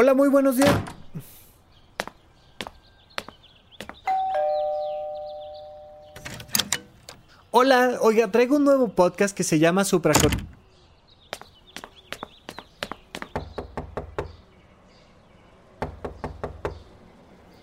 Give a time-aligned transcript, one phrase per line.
[0.00, 0.70] Hola, muy buenos días.
[7.50, 10.30] Hola, oiga, traigo un nuevo podcast que se llama Supracor...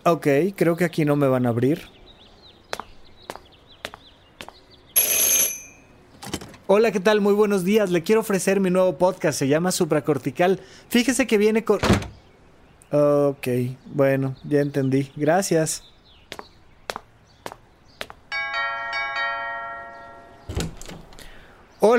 [0.04, 0.28] Ok,
[0.58, 1.84] creo que aquí no me van a abrir.
[6.68, 7.22] Hola, ¿qué tal?
[7.22, 7.92] Muy buenos días.
[7.92, 9.40] Le quiero ofrecer mi nuevo podcast.
[9.40, 10.60] Se llama Supracortical.
[10.90, 11.80] Fíjese que viene con...
[12.92, 13.48] Ok,
[13.86, 15.12] bueno, ya entendí.
[15.16, 15.95] Gracias.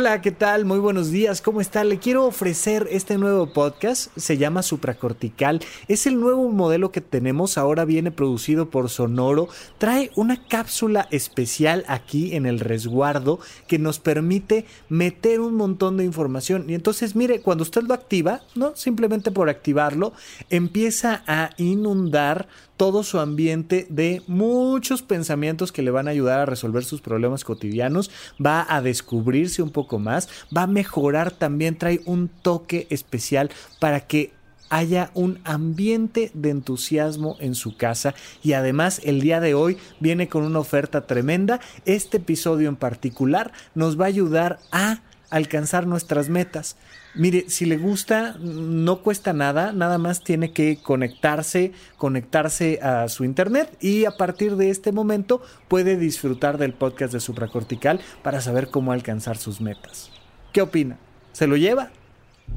[0.06, 0.65] Hola, ¿qué tal?
[0.65, 1.83] Muy buenos días, ¿cómo está?
[1.83, 7.59] Le quiero ofrecer este nuevo podcast, se llama Supracortical, es el nuevo modelo que tenemos,
[7.59, 9.48] ahora viene producido por Sonoro,
[9.79, 16.04] trae una cápsula especial aquí en el resguardo que nos permite meter un montón de
[16.04, 18.76] información y entonces mire, cuando usted lo activa, ¿no?
[18.76, 20.13] Simplemente por activarlo,
[20.51, 22.46] empieza a inundar
[22.77, 27.45] todo su ambiente de muchos pensamientos que le van a ayudar a resolver sus problemas
[27.45, 28.10] cotidianos,
[28.45, 34.01] va a descubrirse un poco más, va a mejorar también, trae un toque especial para
[34.01, 34.32] que
[34.69, 40.29] haya un ambiente de entusiasmo en su casa y además el día de hoy viene
[40.29, 41.60] con una oferta tremenda.
[41.85, 46.77] Este episodio en particular nos va a ayudar a alcanzar nuestras metas.
[47.15, 53.24] Mire, si le gusta, no cuesta nada, nada más tiene que conectarse, conectarse a su
[53.24, 58.69] internet y a partir de este momento puede disfrutar del podcast de Supracortical para saber
[58.69, 60.10] cómo alcanzar sus metas.
[60.52, 60.99] ¿Qué opina?
[61.32, 61.91] ¿Se lo lleva?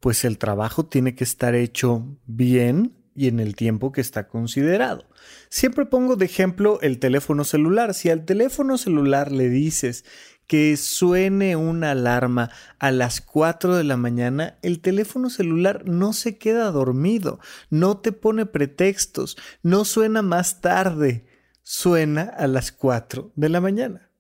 [0.01, 5.05] pues el trabajo tiene que estar hecho bien y en el tiempo que está considerado.
[5.49, 7.95] Siempre pongo de ejemplo el teléfono celular.
[7.95, 10.05] Si al teléfono celular le dices
[10.47, 16.39] que suene una alarma a las 4 de la mañana, el teléfono celular no se
[16.39, 17.41] queda dormido,
[17.71, 21.27] no te pone pretextos, no suena más tarde,
[21.63, 24.11] suena a las 4 de la mañana.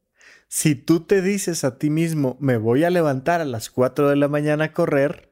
[0.48, 4.16] Si tú te dices a ti mismo, me voy a levantar a las 4 de
[4.16, 5.30] la mañana a correr,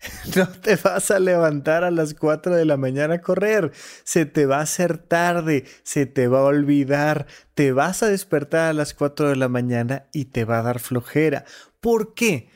[0.36, 3.72] No te vas a levantar a las 4 de la mañana a correr.
[4.04, 7.26] Se te va a hacer tarde, se te va a olvidar.
[7.54, 10.80] Te vas a despertar a las 4 de la mañana y te va a dar
[10.80, 11.44] flojera.
[11.80, 12.48] ¿Por qué?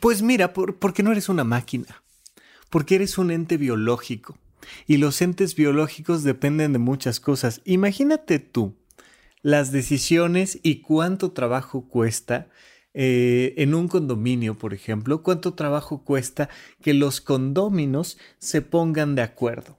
[0.00, 2.02] Pues mira, porque no eres una máquina.
[2.70, 4.38] Porque eres un ente biológico.
[4.86, 7.62] Y los entes biológicos dependen de muchas cosas.
[7.64, 8.76] Imagínate tú
[9.40, 12.48] las decisiones y cuánto trabajo cuesta
[12.94, 16.48] eh, en un condominio, por ejemplo, cuánto trabajo cuesta
[16.80, 19.78] que los condóminos se pongan de acuerdo.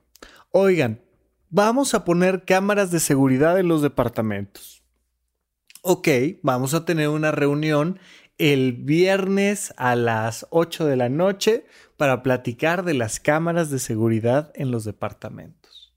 [0.51, 1.01] Oigan,
[1.49, 4.83] vamos a poner cámaras de seguridad en los departamentos.
[5.81, 6.07] Ok,
[6.43, 7.99] vamos a tener una reunión
[8.37, 11.65] el viernes a las 8 de la noche
[11.97, 15.93] para platicar de las cámaras de seguridad en los departamentos.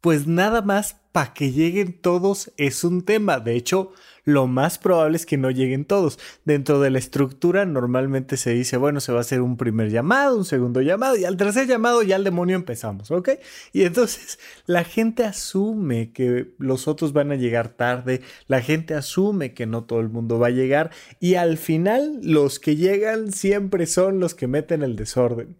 [0.00, 3.40] Pues nada más para que lleguen todos es un tema.
[3.40, 3.92] De hecho,
[4.24, 6.18] lo más probable es que no lleguen todos.
[6.44, 10.36] Dentro de la estructura normalmente se dice, bueno, se va a hacer un primer llamado,
[10.36, 13.30] un segundo llamado y al tercer llamado ya el demonio empezamos, ¿ok?
[13.72, 19.54] Y entonces la gente asume que los otros van a llegar tarde, la gente asume
[19.54, 20.90] que no todo el mundo va a llegar
[21.20, 25.56] y al final los que llegan siempre son los que meten el desorden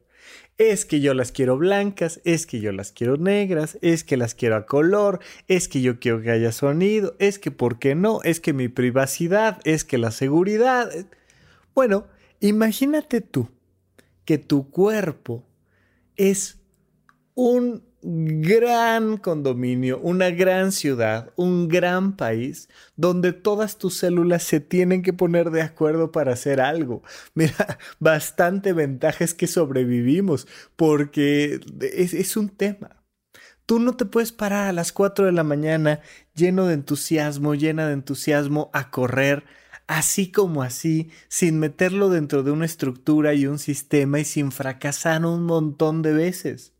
[0.58, 4.34] es que yo las quiero blancas, es que yo las quiero negras, es que las
[4.34, 8.20] quiero a color, es que yo quiero que haya sonido, es que por qué no,
[8.22, 10.90] es que mi privacidad, es que la seguridad.
[11.74, 12.06] Bueno,
[12.40, 13.48] imagínate tú
[14.24, 15.44] que tu cuerpo
[16.16, 16.58] es
[17.34, 25.02] un gran condominio, una gran ciudad, un gran país, donde todas tus células se tienen
[25.02, 27.02] que poner de acuerdo para hacer algo.
[27.34, 30.46] Mira, bastante ventaja es que sobrevivimos,
[30.76, 33.02] porque es, es un tema.
[33.64, 36.00] Tú no te puedes parar a las 4 de la mañana
[36.34, 39.44] lleno de entusiasmo, llena de entusiasmo a correr,
[39.86, 45.24] así como así, sin meterlo dentro de una estructura y un sistema y sin fracasar
[45.24, 46.73] un montón de veces.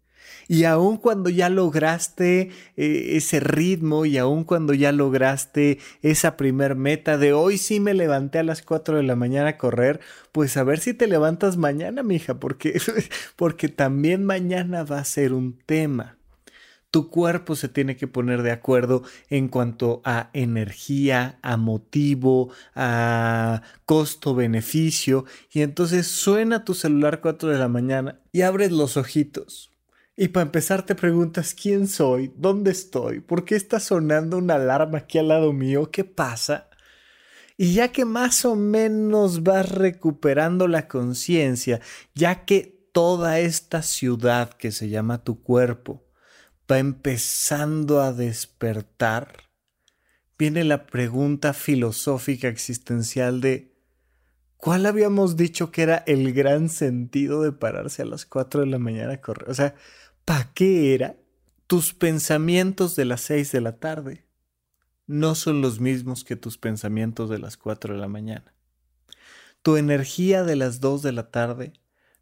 [0.48, 6.74] Y aun cuando ya lograste eh, ese ritmo y aun cuando ya lograste esa primer
[6.76, 10.00] meta de hoy sí me levanté a las 4 de la mañana a correr,
[10.32, 12.80] pues a ver si te levantas mañana, mija, porque,
[13.36, 16.18] porque también mañana va a ser un tema.
[16.90, 23.62] Tu cuerpo se tiene que poner de acuerdo en cuanto a energía, a motivo, a
[23.84, 25.24] costo-beneficio.
[25.50, 29.73] Y entonces suena tu celular 4 de la mañana y abres los ojitos
[30.16, 34.98] y para empezar te preguntas quién soy, dónde estoy, por qué está sonando una alarma
[34.98, 36.68] aquí al lado mío, qué pasa.
[37.56, 41.80] Y ya que más o menos vas recuperando la conciencia,
[42.14, 46.04] ya que toda esta ciudad que se llama tu cuerpo
[46.70, 49.44] va empezando a despertar,
[50.38, 53.74] viene la pregunta filosófica existencial de
[54.56, 58.78] ¿cuál habíamos dicho que era el gran sentido de pararse a las 4 de la
[58.78, 59.50] mañana a correr?
[59.50, 59.74] O sea,
[60.24, 61.16] ¿Para qué era?
[61.66, 64.24] Tus pensamientos de las seis de la tarde
[65.06, 68.54] no son los mismos que tus pensamientos de las cuatro de la mañana.
[69.62, 71.74] Tu energía de las dos de la tarde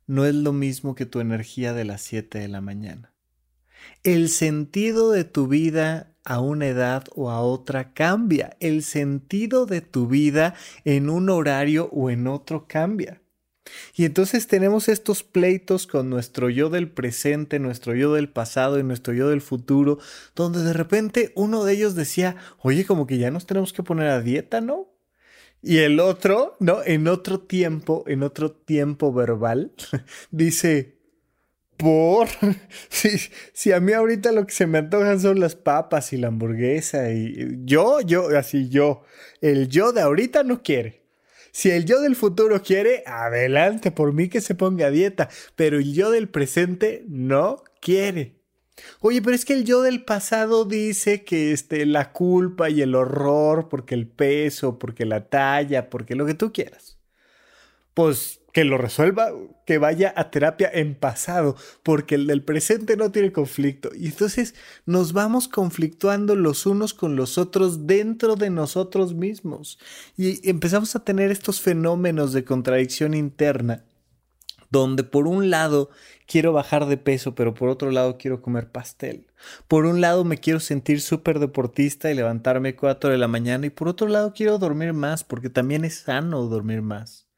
[0.07, 3.13] no es lo mismo que tu energía de las siete de la mañana.
[4.03, 8.57] El sentido de tu vida a una edad o a otra cambia.
[8.61, 10.55] El sentido de tu vida
[10.85, 13.22] en un horario o en otro cambia.
[13.95, 18.83] Y entonces tenemos estos pleitos con nuestro yo del presente, nuestro yo del pasado y
[18.83, 19.99] nuestro yo del futuro,
[20.35, 24.09] donde de repente uno de ellos decía, oye, como que ya nos tenemos que poner
[24.09, 24.89] a dieta, ¿no?
[25.63, 26.83] Y el otro, ¿no?
[26.85, 29.73] En otro tiempo, en otro tiempo verbal,
[30.31, 30.99] dice,
[31.77, 32.29] por,
[32.89, 33.11] si,
[33.53, 37.13] si a mí ahorita lo que se me antojan son las papas y la hamburguesa
[37.13, 39.05] y yo, yo, así yo,
[39.41, 41.02] el yo de ahorita no quiere.
[41.53, 45.79] Si el yo del futuro quiere, adelante, por mí que se ponga a dieta, pero
[45.79, 48.43] el yo del presente no quiere.
[49.01, 52.95] Oye, pero es que el yo del pasado dice que este, la culpa y el
[52.95, 56.99] horror, porque el peso, porque la talla, porque lo que tú quieras.
[57.95, 59.31] Pues que lo resuelva,
[59.67, 63.91] que vaya a terapia en pasado, porque el del presente no tiene conflicto.
[63.95, 64.55] Y entonces
[64.85, 69.79] nos vamos conflictuando los unos con los otros dentro de nosotros mismos.
[70.17, 73.85] Y empezamos a tener estos fenómenos de contradicción interna,
[74.71, 75.91] donde por un lado
[76.27, 79.27] quiero bajar de peso, pero por otro lado quiero comer pastel.
[79.67, 83.71] Por un lado me quiero sentir súper deportista y levantarme 4 de la mañana, y
[83.71, 87.32] por otro lado quiero dormir más, porque también es sano dormir más.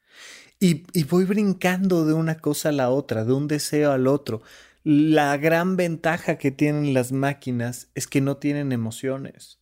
[0.59, 4.41] Y, voy brincando de una cosa a la otra, de un deseo al otro.
[4.83, 9.59] La gran ventaja que tienen las máquinas es que no tienen emociones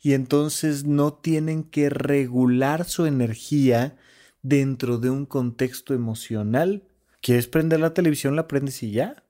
[0.00, 3.96] y entonces no tienen que regular su energía
[4.42, 6.82] dentro de un contexto emocional.
[7.20, 8.34] ¿Quieres prender la televisión?
[8.34, 9.22] La prendes y ya.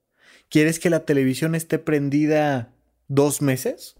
[0.49, 2.73] ¿Quieres que la televisión esté prendida
[3.09, 3.97] dos meses?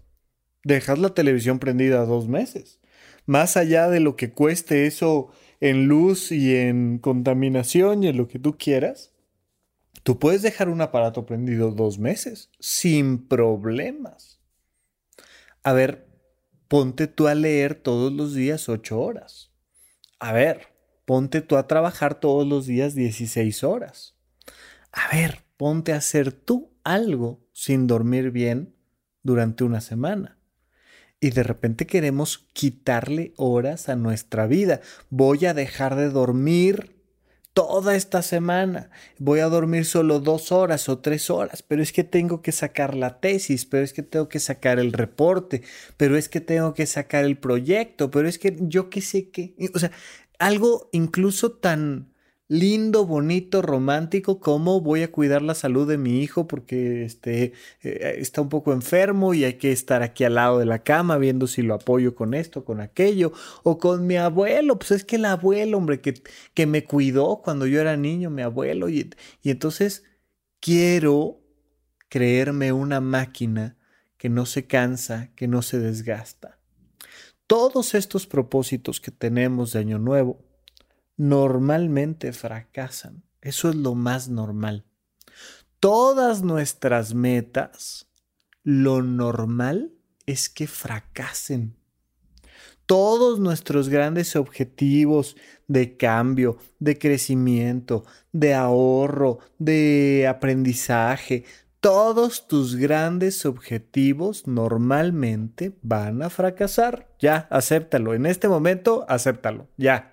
[0.63, 2.79] Dejas la televisión prendida dos meses.
[3.25, 8.27] Más allá de lo que cueste eso en luz y en contaminación y en lo
[8.27, 9.11] que tú quieras,
[10.03, 14.39] tú puedes dejar un aparato prendido dos meses sin problemas.
[15.63, 16.07] A ver,
[16.67, 19.51] ponte tú a leer todos los días ocho horas.
[20.19, 20.67] A ver,
[21.05, 24.15] ponte tú a trabajar todos los días 16 horas.
[24.91, 28.75] A ver, ponte a hacer tú algo sin dormir bien
[29.21, 30.37] durante una semana
[31.23, 34.81] y de repente queremos quitarle horas a nuestra vida.
[35.09, 36.97] Voy a dejar de dormir
[37.53, 38.89] toda esta semana.
[39.19, 42.93] Voy a dormir solo dos horas o tres horas, pero es que tengo que sacar
[42.93, 45.61] la tesis, pero es que tengo que sacar el reporte,
[45.95, 49.55] pero es que tengo que sacar el proyecto, pero es que yo qué sé qué.
[49.73, 49.91] O sea,
[50.39, 52.12] algo incluso tan
[52.53, 58.15] lindo, bonito, romántico, como voy a cuidar la salud de mi hijo porque este, eh,
[58.19, 61.47] está un poco enfermo y hay que estar aquí al lado de la cama viendo
[61.47, 63.33] si lo apoyo con esto, con aquello,
[63.63, 66.21] o con mi abuelo, pues es que el abuelo, hombre, que,
[66.53, 69.09] que me cuidó cuando yo era niño, mi abuelo, y,
[69.41, 70.03] y entonces
[70.59, 71.41] quiero
[72.07, 73.77] creerme una máquina
[74.15, 76.59] que no se cansa, que no se desgasta.
[77.47, 80.52] Todos estos propósitos que tenemos de Año Nuevo,
[81.17, 83.23] normalmente fracasan.
[83.41, 84.85] Eso es lo más normal.
[85.79, 88.07] Todas nuestras metas,
[88.63, 89.91] lo normal
[90.25, 91.75] es que fracasen.
[92.85, 95.35] Todos nuestros grandes objetivos
[95.67, 101.45] de cambio, de crecimiento, de ahorro, de aprendizaje,
[101.79, 107.09] todos tus grandes objetivos normalmente van a fracasar.
[107.19, 108.13] Ya, acéptalo.
[108.13, 109.67] En este momento, acéptalo.
[109.75, 110.12] Ya.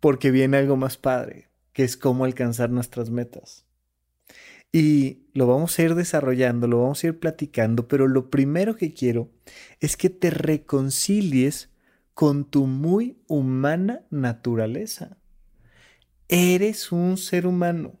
[0.00, 3.66] Porque viene algo más padre, que es cómo alcanzar nuestras metas.
[4.72, 8.92] Y lo vamos a ir desarrollando, lo vamos a ir platicando, pero lo primero que
[8.92, 9.30] quiero
[9.80, 11.70] es que te reconcilies
[12.14, 15.16] con tu muy humana naturaleza.
[16.28, 17.98] Eres un ser humano,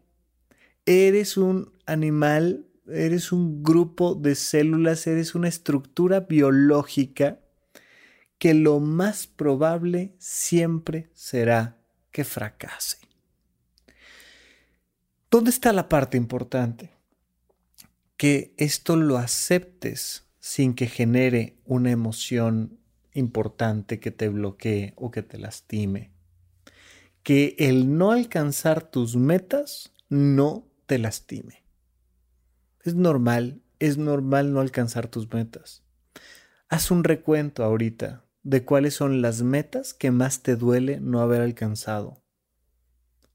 [0.84, 7.40] eres un animal, eres un grupo de células, eres una estructura biológica
[8.38, 11.78] que lo más probable siempre será
[12.12, 12.98] que fracase.
[15.30, 16.92] ¿Dónde está la parte importante?
[18.16, 22.78] Que esto lo aceptes sin que genere una emoción
[23.12, 26.12] importante que te bloquee o que te lastime.
[27.22, 31.64] Que el no alcanzar tus metas no te lastime.
[32.84, 35.82] Es normal, es normal no alcanzar tus metas.
[36.68, 41.42] Haz un recuento ahorita de cuáles son las metas que más te duele no haber
[41.42, 42.22] alcanzado.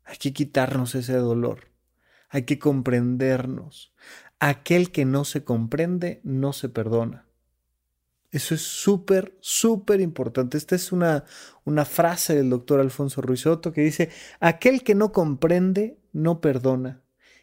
[0.05, 1.67] Hay que quitarnos ese dolor.
[2.29, 3.93] Hay que comprendernos.
[4.39, 7.27] Aquel que no se comprende no se perdona.
[8.31, 10.57] Eso es súper, súper importante.
[10.57, 11.25] Esta es una,
[11.65, 17.01] una frase del doctor Alfonso Ruizotto que dice, aquel que no comprende no perdona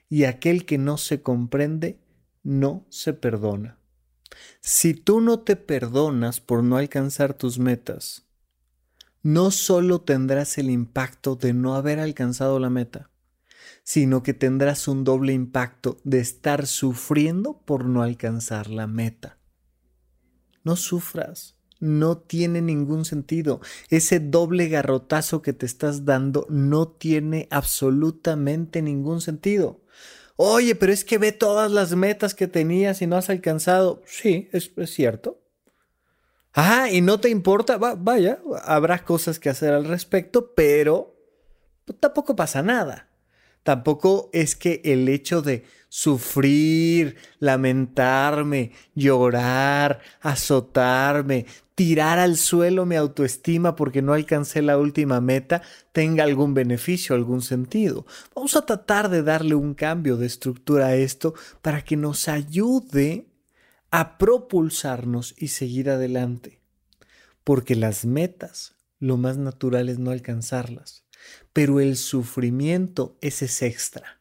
[0.09, 2.01] y aquel que no se comprende
[2.43, 3.78] no se perdona.
[4.61, 8.27] Si tú no te perdonas por no alcanzar tus metas,
[9.23, 13.11] no solo tendrás el impacto de no haber alcanzado la meta,
[13.83, 19.39] sino que tendrás un doble impacto de estar sufriendo por no alcanzar la meta.
[20.65, 23.61] No sufras, no tiene ningún sentido.
[23.89, 29.81] Ese doble garrotazo que te estás dando no tiene absolutamente ningún sentido.
[30.41, 34.03] Oye, pero es que ve todas las metas que tenías y no has alcanzado.
[34.07, 35.43] Sí, es, cierto.
[36.55, 41.17] Ah, y no te importa, vaya, habrá cosas que hacer al respecto, pero
[41.99, 43.08] tampoco pasa nada.
[43.63, 53.77] Tampoco es que el hecho de sufrir, lamentarme, llorar, azotarme, tirar al suelo mi autoestima
[53.77, 55.63] porque no alcancé la última meta
[55.93, 58.05] tenga algún beneficio, algún sentido.
[58.35, 63.27] Vamos a tratar de darle un cambio de estructura a esto para que nos ayude
[63.91, 66.61] a propulsarnos y seguir adelante.
[67.45, 71.05] Porque las metas, lo más natural es no alcanzarlas,
[71.53, 74.21] pero el sufrimiento ese es extra.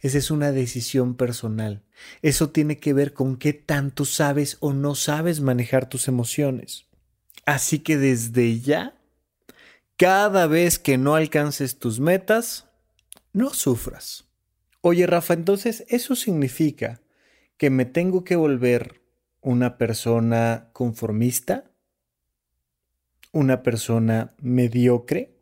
[0.00, 1.82] Esa es una decisión personal.
[2.22, 6.86] Eso tiene que ver con qué tanto sabes o no sabes manejar tus emociones.
[7.44, 8.96] Así que desde ya,
[9.96, 12.68] cada vez que no alcances tus metas,
[13.32, 14.26] no sufras.
[14.80, 17.00] Oye, Rafa, entonces eso significa
[17.56, 19.02] que me tengo que volver
[19.40, 21.70] una persona conformista,
[23.32, 25.35] una persona mediocre.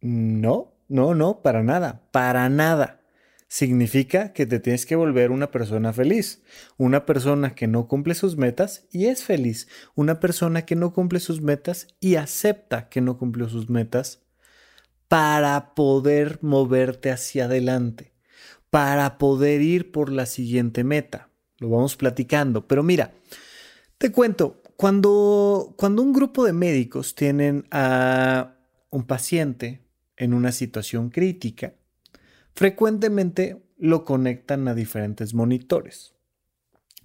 [0.00, 2.98] No, no, no, para nada, para nada
[3.48, 6.42] significa que te tienes que volver una persona feliz.
[6.76, 9.68] Una persona que no cumple sus metas y es feliz.
[9.94, 14.22] Una persona que no cumple sus metas y acepta que no cumplió sus metas
[15.08, 18.12] para poder moverte hacia adelante,
[18.68, 21.30] para poder ir por la siguiente meta.
[21.58, 22.68] Lo vamos platicando.
[22.68, 23.14] Pero mira,
[23.96, 28.54] te cuento, cuando, cuando un grupo de médicos tienen a
[28.90, 29.87] un paciente
[30.18, 31.74] en una situación crítica,
[32.54, 36.14] frecuentemente lo conectan a diferentes monitores.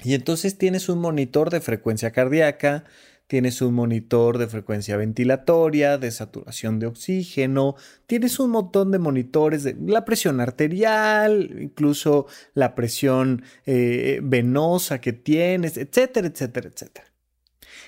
[0.03, 2.83] Y entonces tienes un monitor de frecuencia cardíaca,
[3.27, 9.63] tienes un monitor de frecuencia ventilatoria, de saturación de oxígeno, tienes un montón de monitores
[9.63, 17.07] de la presión arterial, incluso la presión eh, venosa que tienes, etcétera, etcétera, etcétera.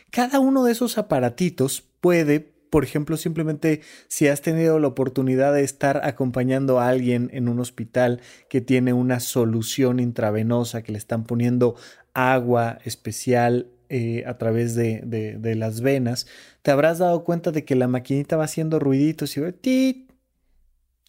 [0.10, 3.80] Cada uno de esos aparatitos puede por ejemplo, simplemente
[4.10, 8.92] si has tenido la oportunidad de estar acompañando a alguien en un hospital que tiene
[8.92, 11.78] una solución intravenosa, que le están poniendo
[12.14, 16.28] agua especial eh, a través de, las venas,
[16.64, 19.54] te habrás dado cuenta de que la maquinita va haciendo ruiditos y va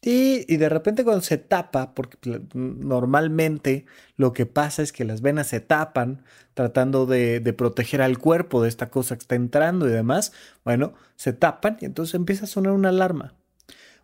[0.08, 2.16] y de repente cuando se tapa, porque
[2.54, 3.86] normalmente
[4.16, 6.22] lo que pasa es que las venas se tapan
[6.54, 10.32] tratando de, proteger al cuerpo de esta cosa que está entrando y demás,
[10.64, 13.34] bueno, se tapan y entonces empieza a sonar una alarma.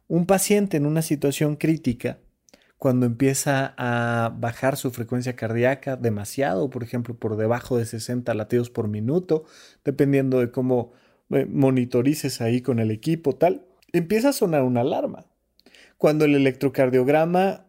[0.08, 2.18] Un paciente en una situación crítica,
[2.78, 8.70] cuando empieza a bajar su frecuencia cardíaca demasiado, por ejemplo, por debajo de 60 latidos
[8.70, 9.44] por minuto,
[9.84, 10.92] dependiendo de cómo
[11.30, 15.26] eh, monitorices ahí con el equipo, tal, empieza a sonar una alarma
[16.02, 17.64] cuando el electrocardiograma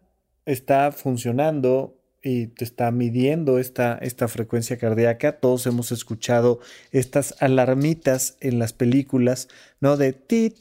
[0.47, 6.59] está funcionando y te está midiendo esta, esta frecuencia cardíaca, todos hemos escuchado
[6.89, 9.49] estas alarmitas en las películas,
[9.81, 9.97] ¿no?
[9.97, 10.57] De tit,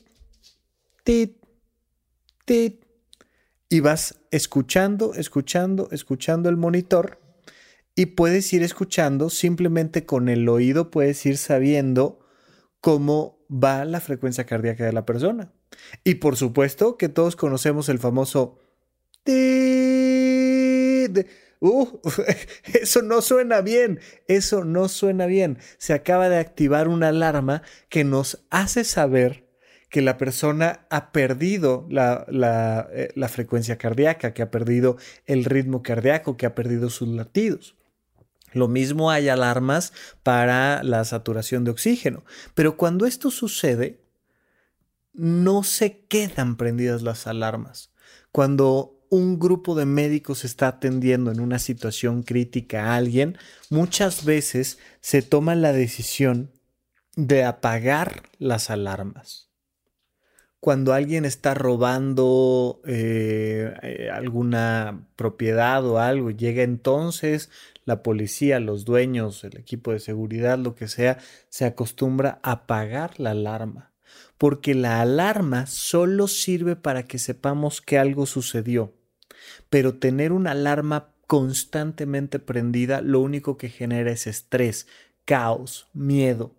[1.02, 1.38] tit,
[2.45, 2.85] tit.
[3.71, 7.23] Y vas escuchando, escuchando, escuchando el monitor
[7.95, 12.21] y puedes ir escuchando simplemente con el oído, puedes ir sabiendo
[12.83, 15.55] cómo va la frecuencia cardíaca de la persona.
[16.05, 18.59] Y por supuesto que todos conocemos el famoso...
[21.61, 22.00] Uh,
[22.64, 25.59] eso no suena bien, eso no suena bien.
[25.79, 29.49] Se acaba de activar una alarma que nos hace saber
[29.88, 32.26] que la persona ha perdido la,
[32.93, 37.76] eh, la, frecuencia cardíaca, que ha perdido el ritmo cardíaco, que ha perdido sus latidos.
[38.52, 42.25] Lo mismo hay alarmas para la saturación de oxígeno.
[42.55, 44.01] Pero cuando esto sucede,
[45.12, 47.92] no se quedan prendidas las alarmas.
[48.31, 53.36] Cuando un grupo de médicos está atendiendo en una situación crítica a alguien,
[53.69, 56.50] muchas veces se toma la decisión
[57.15, 59.50] de apagar las alarmas.
[60.60, 67.50] Cuando alguien está robando eh, eh, alguna propiedad o algo, llega entonces
[67.84, 71.19] la policía, los dueños, el equipo de seguridad, lo que sea,
[71.50, 73.92] se acostumbra a apagar la alarma
[74.43, 78.93] porque la alarma solo sirve para que sepamos que algo sucedió.
[79.71, 84.89] Pero tener una alarma constantemente prendida lo único que genera es estrés,
[85.25, 86.57] caos, miedo.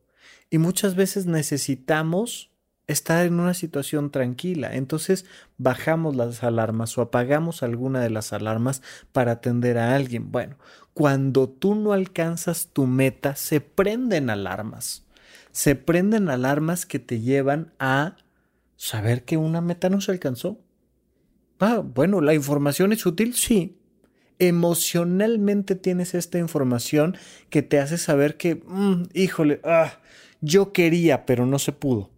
[0.50, 2.52] Y muchas veces necesitamos
[2.88, 4.74] estar en una situación tranquila.
[4.74, 5.26] Entonces
[5.58, 10.32] bajamos las alarmas o apagamos alguna de las alarmas para atender a alguien.
[10.32, 10.56] Bueno,
[10.94, 15.04] cuando tú no alcanzas tu meta, se prenden alarmas
[15.54, 18.18] se prenden alarmas que te llevan a
[18.76, 20.60] saber que una meta no se alcanzó.
[21.60, 23.78] Ah, bueno, la información es útil, sí.
[24.40, 27.16] Emocionalmente tienes esta información
[27.52, 30.00] que te hace saber que, mm, híjole, ah,
[30.42, 32.10] yo quería, pero no se pudo.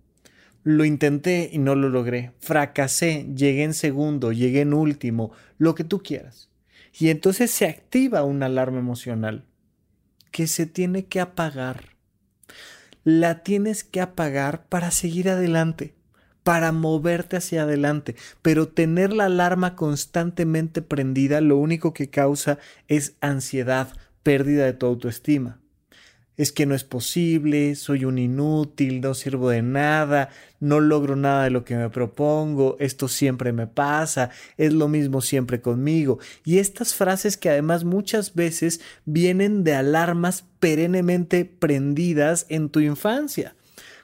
[0.64, 2.32] Lo intenté y no lo logré.
[2.40, 6.50] Fracasé, llegué en segundo, llegué en último, lo que tú quieras.
[6.98, 9.46] Y entonces se activa una alarma emocional
[10.32, 11.95] que se tiene que apagar
[13.06, 15.96] la tienes que apagar para seguir adelante,
[16.44, 18.18] para moverte hacia adelante.
[18.42, 22.58] Pero tener la alarma constantemente prendida lo único que causa
[22.90, 23.88] es ansiedad,
[24.24, 25.62] pérdida de tu autoestima
[26.38, 31.46] es que no es posible, soy un inútil, no sirvo de nada, no logro nada
[31.46, 36.20] de lo que me propongo, esto siempre me pasa, es lo mismo siempre conmigo.
[36.44, 43.56] Y estas frases que además muchas veces vienen de alarmas perennemente prendidas en tu infancia.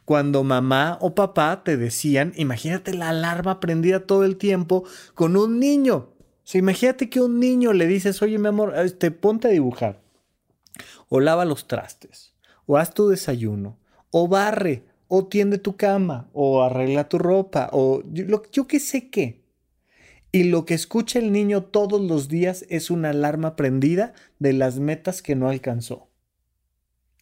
[0.05, 5.59] Cuando mamá o papá te decían, imagínate la alarma prendida todo el tiempo con un
[5.59, 6.09] niño.
[6.53, 10.01] O imagínate que un niño le dices, oye mi amor, este, ponte a dibujar
[11.13, 12.33] o lava los trastes,
[12.65, 13.77] o haz tu desayuno,
[14.11, 19.09] o barre, o tiende tu cama, o arregla tu ropa, o yo, yo qué sé
[19.09, 19.43] qué.
[20.31, 24.79] Y lo que escucha el niño todos los días es una alarma prendida de las
[24.79, 26.07] metas que no alcanzó.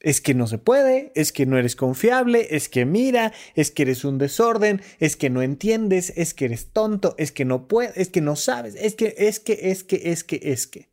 [0.01, 3.81] Es que no se puede, es que no eres confiable, es que mira, es que
[3.81, 7.97] eres un desorden, es que no entiendes, es que eres tonto, es que no puedes,
[7.97, 10.89] es que no sabes, es que, es que, es que, es que, es que.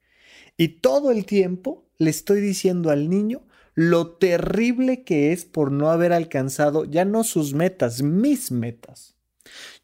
[0.57, 3.43] Y todo el tiempo le estoy diciendo al niño
[3.75, 9.15] lo terrible que es por no haber alcanzado ya no sus metas, mis metas.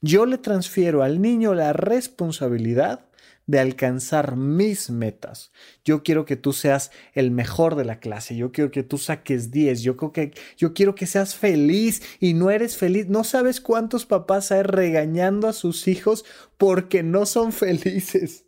[0.01, 3.07] Yo le transfiero al niño la responsabilidad
[3.47, 5.53] de alcanzar mis metas.
[5.85, 9.51] Yo quiero que tú seas el mejor de la clase, yo quiero que tú saques
[9.51, 13.09] 10, yo, creo que, yo quiero que seas feliz y no eres feliz.
[13.09, 16.25] No sabes cuántos papás hay regañando a sus hijos
[16.57, 18.45] porque no son felices.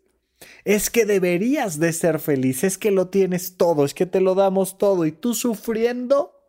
[0.65, 4.35] Es que deberías de ser feliz, es que lo tienes todo, es que te lo
[4.35, 6.41] damos todo y tú sufriendo.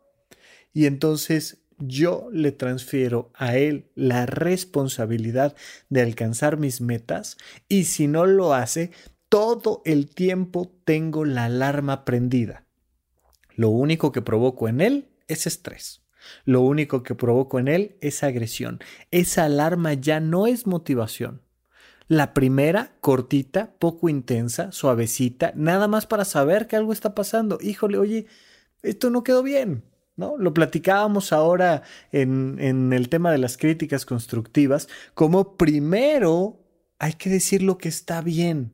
[0.72, 5.54] Y entonces yo le transfiero a él la responsabilidad
[5.90, 7.36] de alcanzar mis metas
[7.68, 8.90] y si no lo hace,
[9.28, 12.64] todo el tiempo tengo la alarma prendida.
[13.54, 16.02] Lo único que provoco en él es estrés.
[16.44, 18.80] Lo único que provoco en él es agresión.
[19.10, 21.42] Esa alarma ya no es motivación.
[22.08, 27.58] La primera, cortita, poco intensa, suavecita, nada más para saber que algo está pasando.
[27.60, 28.26] Híjole, oye,
[28.82, 29.84] esto no quedó bien.
[30.16, 30.36] ¿no?
[30.38, 36.60] Lo platicábamos ahora en, en el tema de las críticas constructivas, como primero
[36.98, 38.72] hay que decir lo que está bien.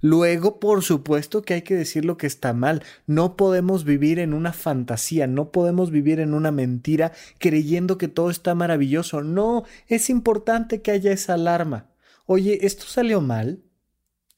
[0.00, 2.82] Luego, por supuesto que hay que decir lo que está mal.
[3.06, 8.30] No podemos vivir en una fantasía, no podemos vivir en una mentira creyendo que todo
[8.30, 9.22] está maravilloso.
[9.22, 11.86] No, es importante que haya esa alarma.
[12.30, 13.62] Oye, esto salió mal.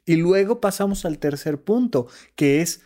[0.06, 2.82] Y luego pasamos al tercer punto, que es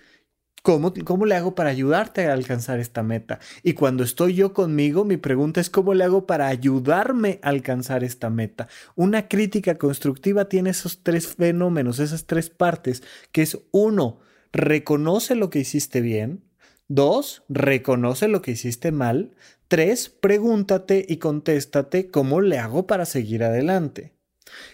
[0.62, 3.38] ¿Cómo, ¿Cómo, le hago para ayudarte a alcanzar esta meta?
[3.62, 8.02] Y cuando estoy yo conmigo, mi pregunta es ¿cómo le hago para ayudarme a alcanzar
[8.02, 8.68] esta meta?
[8.94, 14.20] Una crítica constructiva tiene esos tres fenómenos, esas tres partes, que es uno,
[14.52, 16.44] reconoce lo que hiciste bien,
[16.88, 19.34] dos, reconoce lo que hiciste mal,
[19.68, 24.13] tres, pregúntate y contéstate cómo le hago para seguir adelante.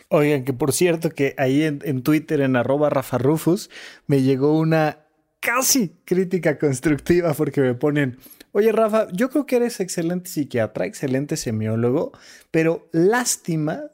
[0.08, 3.70] Oigan, que por cierto que ahí en, Twitter, en arroba Rafa Rufus,
[4.06, 5.06] me llegó una
[5.40, 8.18] casi crítica constructiva porque me ponen,
[8.52, 12.12] oye Rafa, yo creo que eres excelente psiquiatra, excelente semiólogo,
[12.50, 13.84] pero lástima,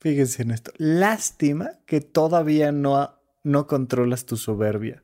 [0.00, 5.02] fíjense en esto, lástima que todavía no, no controlas tu soberbia.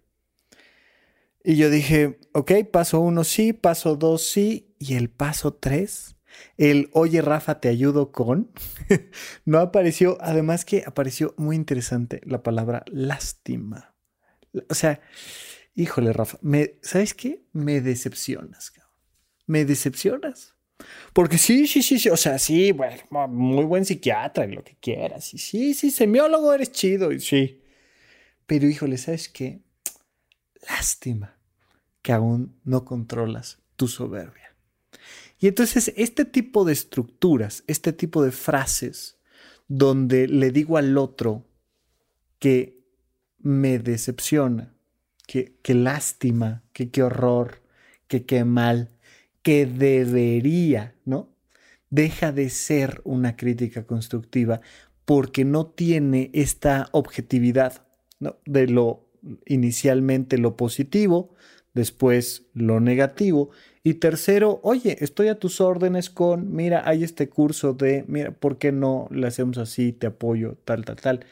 [1.44, 6.14] Y yo dije, ok, paso uno sí, paso dos sí, y el paso tres,
[6.56, 8.50] el oye Rafa, te ayudo con,
[9.44, 13.94] no apareció, además que apareció muy interesante la palabra lástima.
[14.68, 15.00] O sea,
[15.74, 17.44] híjole, Rafa, me, ¿sabes qué?
[17.52, 18.92] Me decepcionas, cabrón.
[19.46, 20.54] Me decepcionas.
[21.12, 24.76] Porque sí, sí, sí, sí, o sea, sí, bueno, muy buen psiquiatra y lo que
[24.76, 25.32] quieras.
[25.34, 27.62] Y sí, sí, semiólogo eres chido, y sí.
[28.46, 29.62] Pero híjole, ¿sabes qué?
[30.68, 31.38] Lástima
[32.02, 34.41] que aún no controlas tu soberbia.
[35.42, 39.18] Y entonces este tipo de estructuras, este tipo de frases,
[39.66, 41.48] donde le digo al otro
[42.38, 42.86] que
[43.40, 44.72] me decepciona,
[45.26, 47.60] qué, lástima, que qué horror,
[48.06, 48.90] que qué mal,
[49.42, 51.34] que debería, ¿no?
[51.90, 54.60] Deja de ser una crítica constructiva
[55.04, 57.84] porque no tiene esta objetividad
[58.20, 58.36] ¿no?
[58.46, 59.10] de lo
[59.44, 61.34] inicialmente lo positivo,
[61.74, 63.50] después lo negativo
[63.84, 68.58] y tercero, oye, estoy a tus órdenes con, mira, hay este curso de, mira, ¿por
[68.58, 69.92] qué no le hacemos así?
[69.92, 71.26] Te apoyo, tal, tal, tal.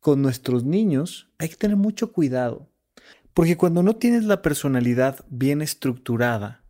[0.00, 2.70] Con nuestros niños hay que tener mucho cuidado
[3.34, 6.64] porque cuando no tienes la personalidad bien estructurada,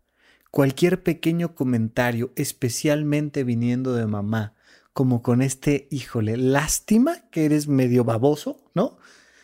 [0.50, 4.54] cualquier pequeño comentario, especialmente viniendo de mamá,
[4.92, 8.98] como con este, híjole, lástima que eres medio baboso, ¿no?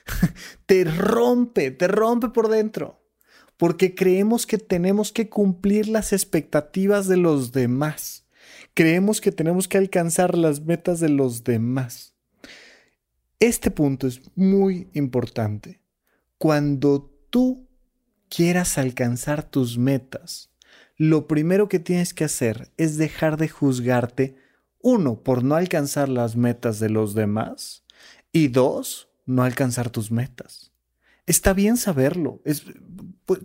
[0.66, 3.00] te rompe, te rompe por dentro,
[3.56, 8.26] porque creemos que tenemos que cumplir las expectativas de los demás.
[8.74, 12.14] Creemos que tenemos que alcanzar las metas de los demás.
[13.38, 15.80] Este punto es muy importante
[16.38, 17.66] cuando tú
[18.28, 20.50] quieras alcanzar tus metas,
[20.96, 24.36] lo primero que tienes que hacer es dejar de juzgarte,
[24.80, 27.84] uno, por no alcanzar las metas de los demás
[28.32, 30.72] y dos, no alcanzar tus metas.
[31.26, 32.64] Está bien saberlo, es,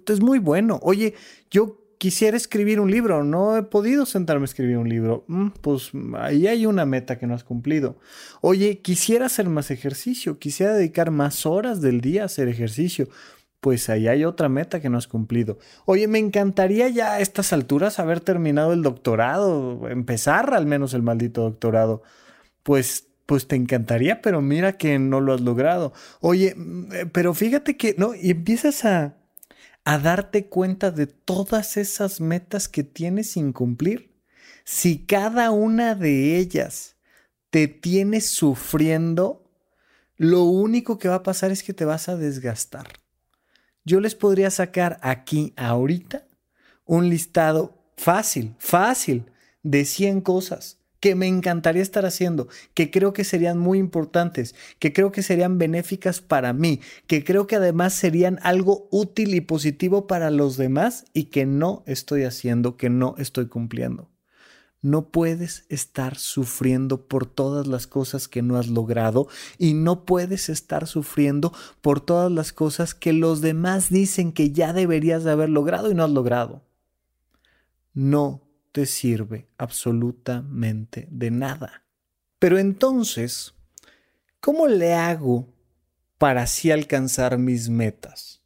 [0.07, 0.79] es muy bueno.
[0.83, 1.15] Oye,
[1.49, 5.91] yo quisiera escribir un libro, no he podido sentarme a escribir un libro, mm, pues
[6.17, 7.99] ahí hay una meta que no has cumplido.
[8.41, 13.07] Oye, quisiera hacer más ejercicio, quisiera dedicar más horas del día a hacer ejercicio,
[13.59, 15.59] pues ahí hay otra meta que no has cumplido.
[15.85, 21.03] Oye, me encantaría ya a estas alturas haber terminado el doctorado, empezar al menos el
[21.03, 22.01] maldito doctorado.
[22.63, 25.93] Pues pues te encantaría, pero mira que no lo has logrado.
[26.19, 28.13] Oye, mm, eh, pero fíjate que, ¿no?
[28.13, 29.15] Y empiezas a,
[29.85, 34.11] a darte cuenta de todas esas metas que tienes sin cumplir.
[34.65, 36.97] Si cada una de ellas
[37.51, 39.49] te tiene sufriendo,
[40.17, 42.89] lo único que va a pasar es que te vas a desgastar.
[43.85, 46.27] Yo les podría sacar aquí, ahorita,
[46.83, 49.31] un listado fácil, fácil,
[49.63, 54.93] de 100 cosas que me encantaría estar haciendo, que creo que serían muy importantes, que
[54.93, 60.07] creo que serían benéficas para mí, que creo que además serían algo útil y positivo
[60.07, 64.09] para los demás y que no estoy haciendo, que no estoy cumpliendo.
[64.83, 70.49] No puedes estar sufriendo por todas las cosas que no has logrado y no puedes
[70.49, 75.49] estar sufriendo por todas las cosas que los demás dicen que ya deberías de haber
[75.49, 76.63] logrado y no has logrado.
[77.93, 81.83] No te sirve absolutamente de nada.
[82.39, 83.53] Pero entonces,
[84.39, 85.53] ¿cómo le hago
[86.17, 88.41] para así alcanzar mis metas?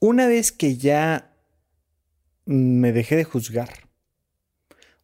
[0.00, 1.34] Una vez que ya
[2.44, 3.88] me dejé de juzgar,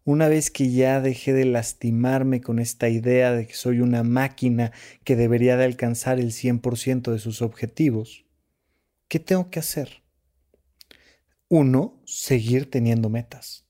[0.05, 4.72] una vez que ya dejé de lastimarme con esta idea de que soy una máquina
[5.03, 8.25] que debería de alcanzar el 100% de sus objetivos,
[9.09, 10.05] ¿qué tengo que hacer?
[11.49, 13.65] Uno, seguir teniendo metas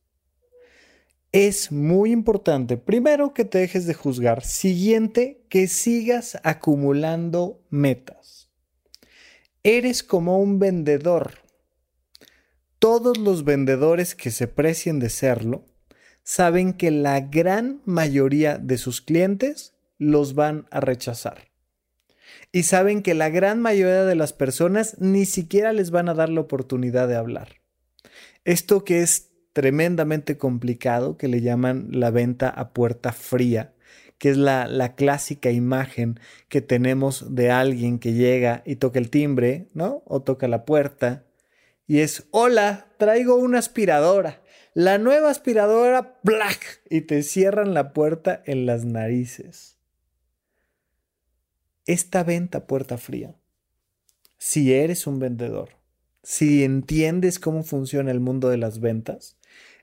[1.32, 4.44] es muy importante, primero, que te dejes de juzgar.
[4.44, 8.50] Siguiente, que sigas acumulando metas.
[9.62, 11.40] Eres como un vendedor.
[12.78, 15.64] Todos los vendedores que se precien de serlo
[16.22, 21.50] saben que la gran mayoría de sus clientes los van a rechazar.
[22.52, 26.28] Y saben que la gran mayoría de las personas ni siquiera les van a dar
[26.28, 27.60] la oportunidad de hablar.
[28.44, 33.72] Esto que es tremendamente complicado que le llaman la venta a puerta fría,
[34.18, 39.08] que es la, la, clásica imagen que tenemos de alguien que llega y toca el
[39.08, 40.02] timbre, ¿no?
[40.04, 41.24] O toca la puerta
[41.86, 44.42] y es, hola, traigo una aspiradora.
[44.74, 49.78] La nueva aspiradora, black, y te cierran la puerta en las narices.
[51.86, 53.34] Esta venta puerta fría,
[54.36, 55.70] si eres un vendedor,
[56.22, 59.38] si entiendes cómo funciona el mundo de las ventas,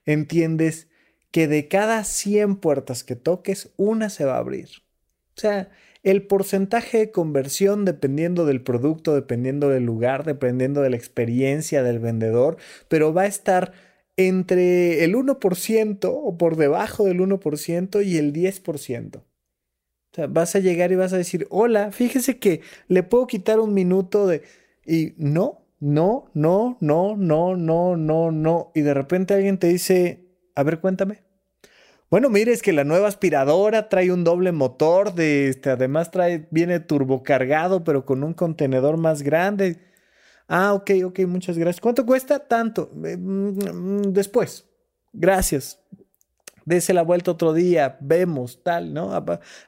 [0.06, 0.88] entiendes
[1.32, 4.70] que de cada 100 puertas que toques, una se va a abrir.
[5.36, 5.72] O sea,
[6.04, 12.00] el porcentaje de conversión dependiendo del producto, dependiendo del lugar, dependiendo de la experiencia del
[12.00, 13.74] vendedor, pero va a estar
[14.16, 19.18] entre el 1% o por debajo del 1% y el 10%.
[19.18, 19.24] O
[20.16, 23.74] sea, vas a llegar y vas a decir, hola, fíjese que le puedo quitar un
[23.74, 24.44] minuto de...
[24.86, 28.72] Y no, no, no, no, no, no, no, no.
[28.74, 31.24] Y de repente alguien te dice, a ver, cuéntame.
[32.10, 36.80] Bueno, mire, es que la nueva aspiradora trae un doble motor, este, además trae, viene
[36.80, 39.82] turbocargado, pero con un contenedor más grande.
[40.48, 41.82] Ah, ok, ok, muchas gracias.
[41.82, 42.40] ¿Cuánto cuesta?
[42.48, 42.90] Tanto.
[43.04, 44.66] Eh, mm, después.
[45.12, 45.82] Gracias.
[46.64, 49.12] Dese la vuelta otro día, vemos, tal, ¿no?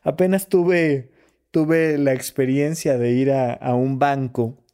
[0.01, 1.11] apenas tuve,
[1.51, 4.64] tuve la experiencia de ir a un banco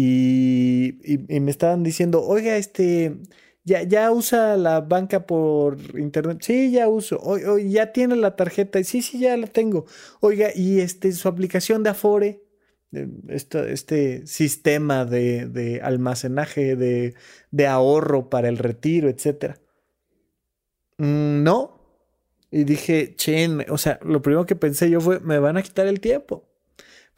[0.00, 3.18] y, me estaban diciendo, oiga, este,
[3.64, 6.38] ya, usa la banca por internet.
[6.42, 7.18] Sí, ya uso.
[7.20, 8.82] O, ya tiene la tarjeta.
[8.84, 9.86] Sí, sí, ya la tengo.
[10.20, 12.44] Oiga, y este, su aplicación de Afore,
[13.28, 17.14] este, este sistema de, almacenaje, de,
[17.50, 19.58] de, ahorro para el retiro, etcétera.
[20.98, 21.76] Mm, no.
[22.52, 25.86] Y dije, chen, o sea, lo primero que pensé yo fue, me van a quitar
[25.88, 26.47] el tiempo.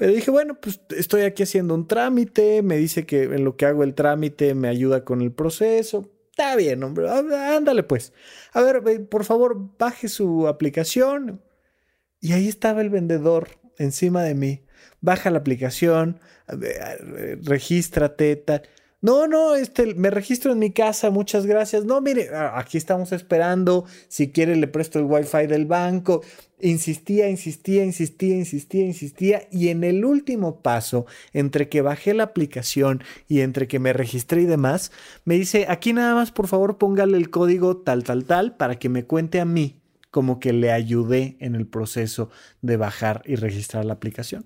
[0.00, 3.66] Pero dije, bueno, pues estoy aquí haciendo un trámite, me dice que en lo que
[3.66, 6.10] hago el trámite me ayuda con el proceso.
[6.30, 8.14] Está bien, hombre, ándale pues.
[8.54, 11.42] A ver, por favor, baje su aplicación.
[12.18, 14.64] Y ahí estaba el vendedor encima de mí.
[15.02, 16.18] Baja la aplicación,
[17.42, 18.62] regístrate, tal.
[19.02, 21.86] No, no, este, me registro en mi casa, muchas gracias.
[21.86, 23.86] No, mire, aquí estamos esperando.
[24.08, 26.22] Si quiere, le presto el wifi del banco.
[26.60, 29.48] Insistía, insistía, insistía, insistía, insistía.
[29.50, 34.42] Y en el último paso, entre que bajé la aplicación y entre que me registré
[34.42, 34.92] y demás,
[35.24, 38.90] me dice, aquí nada más, por favor, póngale el código tal, tal, tal, para que
[38.90, 42.28] me cuente a mí como que le ayudé en el proceso
[42.60, 44.44] de bajar y registrar la aplicación.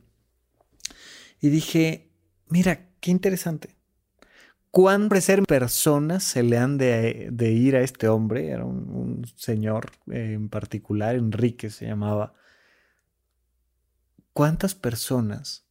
[1.40, 2.10] Y dije,
[2.48, 3.73] mira, qué interesante
[4.74, 8.48] ¿Cuántas personas se le han de, ir a este hombre?
[8.48, 12.34] Era un, señor eh, en particular, Enrique se llamaba.
[14.32, 15.64] ¿Cuántas personas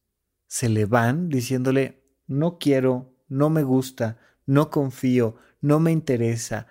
[0.46, 6.66] se le van diciéndole, no quiero, no me gusta, no confío, no me interesa?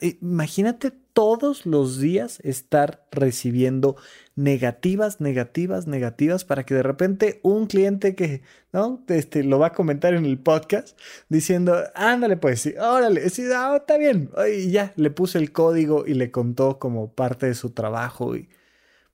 [0.00, 3.96] imagínate todos los días estar recibiendo
[4.36, 8.40] negativas, negativas, negativas para que de repente un cliente que,
[8.72, 9.04] ¿no?
[9.06, 13.76] Este, lo va a comentar en el podcast diciendo, ándale pues, sí, órale, sí, ah,
[13.76, 14.30] está bien.
[14.50, 18.34] Y ya, le puse el código y le contó como parte de su trabajo.
[18.34, 18.48] Y,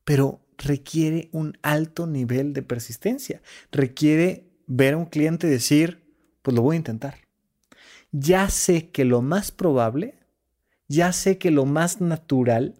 [0.04, 3.42] pero requiere un alto nivel de persistencia.
[3.72, 6.04] Requiere ver a un cliente decir,
[6.42, 7.16] pues lo voy a intentar.
[8.12, 10.15] Ya sé que lo más probable
[10.88, 12.74] ya sé que lo más natural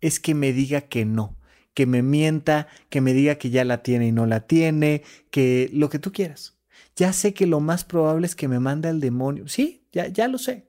[0.00, 1.36] es que me diga que no,
[1.74, 5.70] que me mienta, que me diga que ya la tiene y no la tiene, que
[5.72, 6.58] lo que tú quieras.
[6.96, 9.48] Ya sé que lo más probable es que me mande al demonio.
[9.48, 10.68] Sí, ya, ya lo sé.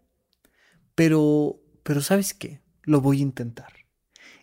[0.96, 2.62] Pero, pero ¿sabes qué?
[2.84, 3.74] Lo voy a intentar.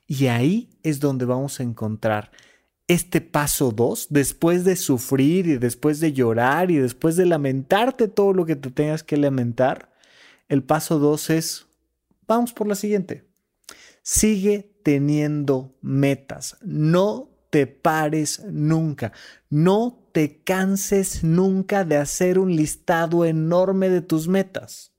[0.06, 2.32] Y ahí es donde vamos a encontrar
[2.88, 8.32] este paso 2, después de sufrir y después de llorar y después de lamentarte todo
[8.32, 9.92] lo que te tengas que lamentar,
[10.48, 11.66] el paso 2 es,
[12.34, 13.24] vamos por la siguiente.
[14.02, 16.56] Sigue teniendo metas.
[16.62, 19.12] No te pares nunca.
[19.48, 24.92] No te canses nunca de hacer un listado enorme de tus metas.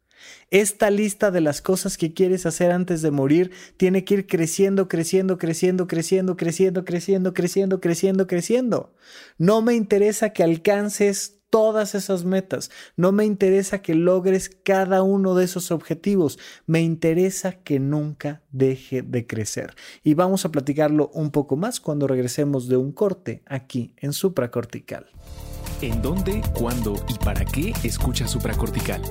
[0.52, 4.88] Esta lista de las cosas que quieres hacer antes de morir tiene que ir creciendo,
[4.88, 8.94] creciendo, creciendo, creciendo, creciendo, creciendo, creciendo, creciendo, creciendo.
[9.38, 12.72] No me interesa que alcances todas esas metas.
[12.96, 16.40] No me interesa que logres cada uno de esos objetivos.
[16.66, 19.76] Me interesa que nunca deje de crecer.
[20.04, 25.06] Y vamos a platicarlo un poco más cuando regresemos de un corte aquí en supracortical.
[25.82, 29.02] ¿En dónde, cuándo y para qué escucha supracortical?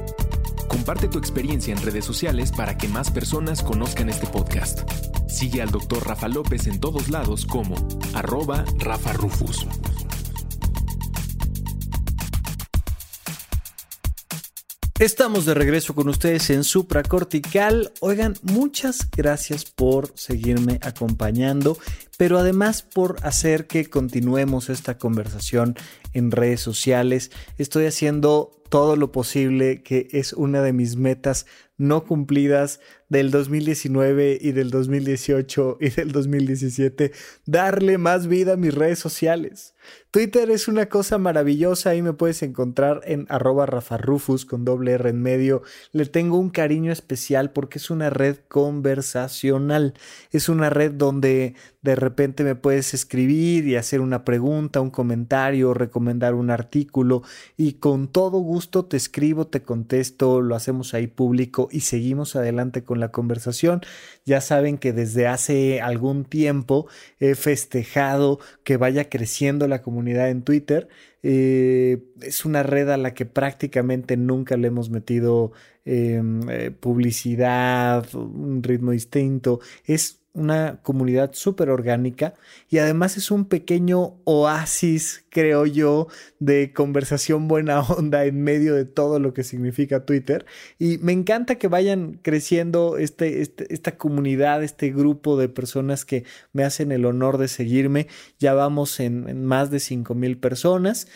[0.68, 4.88] Comparte tu experiencia en redes sociales para que más personas conozcan este podcast.
[5.28, 6.06] Sigue al Dr.
[6.06, 7.74] Rafa López en todos lados como
[8.14, 9.66] arroba Rafa Rufus.
[15.00, 17.90] Estamos de regreso con ustedes en Supracortical.
[18.00, 21.78] Oigan, muchas gracias por seguirme acompañando,
[22.18, 25.74] pero además por hacer que continuemos esta conversación
[26.12, 27.30] en redes sociales.
[27.56, 31.46] Estoy haciendo todo lo posible, que es una de mis metas
[31.78, 37.12] no cumplidas del 2019 y del 2018 y del 2017,
[37.44, 39.74] darle más vida a mis redes sociales.
[40.10, 45.08] Twitter es una cosa maravillosa, ahí me puedes encontrar en arroba rafarufus con doble R
[45.08, 45.62] en medio.
[45.92, 49.94] Le tengo un cariño especial porque es una red conversacional,
[50.32, 55.74] es una red donde de repente me puedes escribir y hacer una pregunta, un comentario,
[55.74, 57.22] recomendar un artículo
[57.56, 62.84] y con todo gusto te escribo, te contesto, lo hacemos ahí público y seguimos adelante
[62.84, 63.80] con la conversación.
[64.24, 66.86] Ya saben que desde hace algún tiempo
[67.18, 70.88] he festejado que vaya creciendo la comunidad en Twitter.
[71.22, 75.52] Eh, es una red a la que prácticamente nunca le hemos metido
[75.84, 79.60] em, eh, publicidad, un ritmo distinto.
[79.84, 82.34] Es una comunidad súper orgánica
[82.68, 86.06] y además es un pequeño oasis, creo yo,
[86.38, 90.46] de conversación buena onda en medio de todo lo que significa Twitter.
[90.78, 96.24] Y me encanta que vayan creciendo este, este esta comunidad, este grupo de personas que
[96.52, 98.06] me hacen el honor de seguirme.
[98.38, 101.08] Ya vamos en, más de 5 mil personas.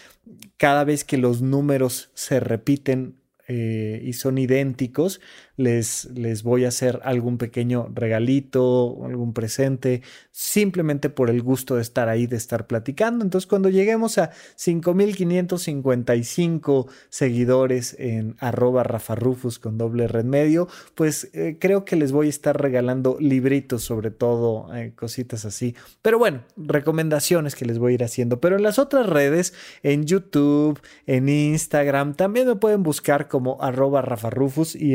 [0.57, 5.21] Cada vez que los números se repiten eh, y son idénticos,
[5.57, 11.83] les, les voy a hacer algún pequeño regalito, algún presente, simplemente por el gusto de
[11.83, 13.25] estar ahí, de estar platicando.
[13.25, 21.57] Entonces, cuando lleguemos a 5.555 seguidores en arroba rafarufus con doble red medio, pues eh,
[21.61, 25.75] creo que les voy a estar regalando libritos, sobre todo, eh, cositas así.
[26.03, 28.41] Pero bueno, recomendaciones que les voy a ir haciendo.
[28.41, 34.03] Pero en las otras redes, en YouTube, en Instagram, también me pueden buscar como arroba
[34.03, 34.95] rafarufus y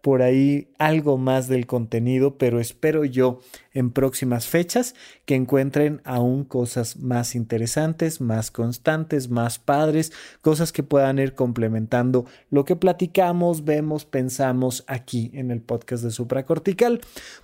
[0.00, 3.40] por ahí algo más del contenido, pero espero yo
[3.72, 10.82] en próximas fechas que encuentren aún cosas más interesantes, más constantes, más padres, cosas que
[10.82, 17.00] puedan ir complementando lo que platicamos, vemos, pensamos aquí en el podcast de supracortical.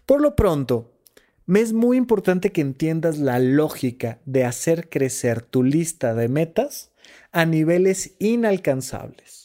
[0.06, 0.92] Por lo pronto,
[1.46, 6.90] me es muy importante que entiendas la lógica de hacer crecer tu lista de metas
[7.32, 9.37] a niveles inalcanzables.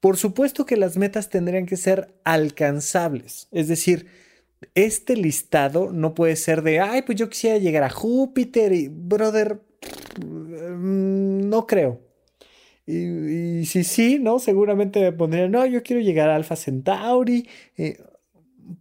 [0.00, 4.06] Por supuesto que las metas tendrían que ser alcanzables, es decir,
[4.74, 9.60] este listado no puede ser de, ay, pues yo quisiera llegar a Júpiter y, brother,
[10.18, 12.00] mm, no creo.
[12.86, 14.38] Y, si sí, ¿no?
[14.38, 17.48] Seguramente me pondría, no, yo quiero llegar a Alpha Centauri.
[17.76, 17.98] Eh,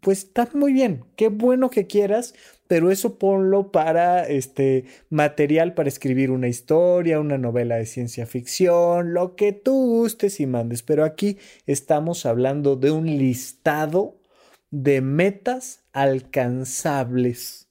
[0.01, 2.33] pues está muy bien, qué bueno que quieras,
[2.69, 9.15] pero eso ponlo para este material para escribir una historia, una novela de ciencia ficción,
[9.15, 10.83] lo que tú gustes y mandes.
[10.83, 14.21] Pero aquí estamos hablando de un listado
[14.69, 17.69] de metas alcanzables.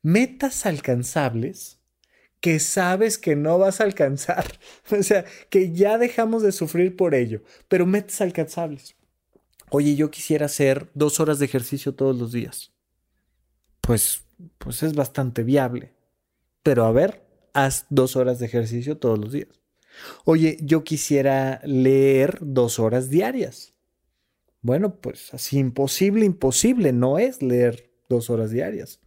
[0.00, 1.78] Metas alcanzables
[2.40, 4.46] que sabes que no vas a alcanzar.
[4.98, 8.96] O sea, que ya dejamos de sufrir por ello, pero metas alcanzables.
[9.68, 12.72] Oye, yo quisiera hacer dos horas de ejercicio todos los días
[13.82, 14.21] pues,
[14.58, 15.92] pues es bastante viable.
[16.62, 19.48] Pero a ver, haz dos horas de ejercicio todos los días.
[20.24, 23.74] Oye, yo quisiera leer dos horas diarias.
[24.62, 29.00] Bueno, pues así imposible, imposible no es leer dos horas diarias.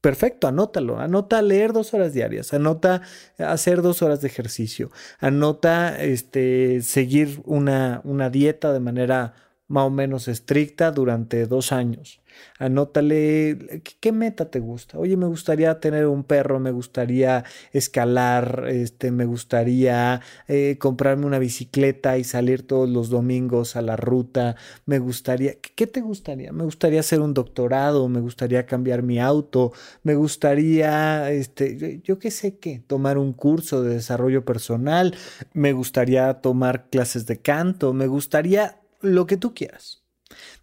[0.00, 1.00] Perfecto, anótalo.
[1.00, 2.54] Anota leer dos horas diarias.
[2.54, 3.02] Anota
[3.38, 4.90] hacer dos horas de ejercicio.
[5.18, 9.34] Anota este, seguir una, una dieta de manera
[9.68, 12.20] más o menos estricta durante dos años.
[12.58, 14.98] Anótale qué meta te gusta.
[14.98, 21.38] Oye, me gustaría tener un perro, me gustaría escalar, este, me gustaría eh, comprarme una
[21.38, 24.56] bicicleta y salir todos los domingos a la ruta.
[24.86, 26.52] Me gustaría, ¿qué te gustaría?
[26.52, 32.30] Me gustaría hacer un doctorado, me gustaría cambiar mi auto, me gustaría, este, yo qué
[32.30, 35.14] sé qué, tomar un curso de desarrollo personal,
[35.52, 40.02] me gustaría tomar clases de canto, me gustaría lo que tú quieras.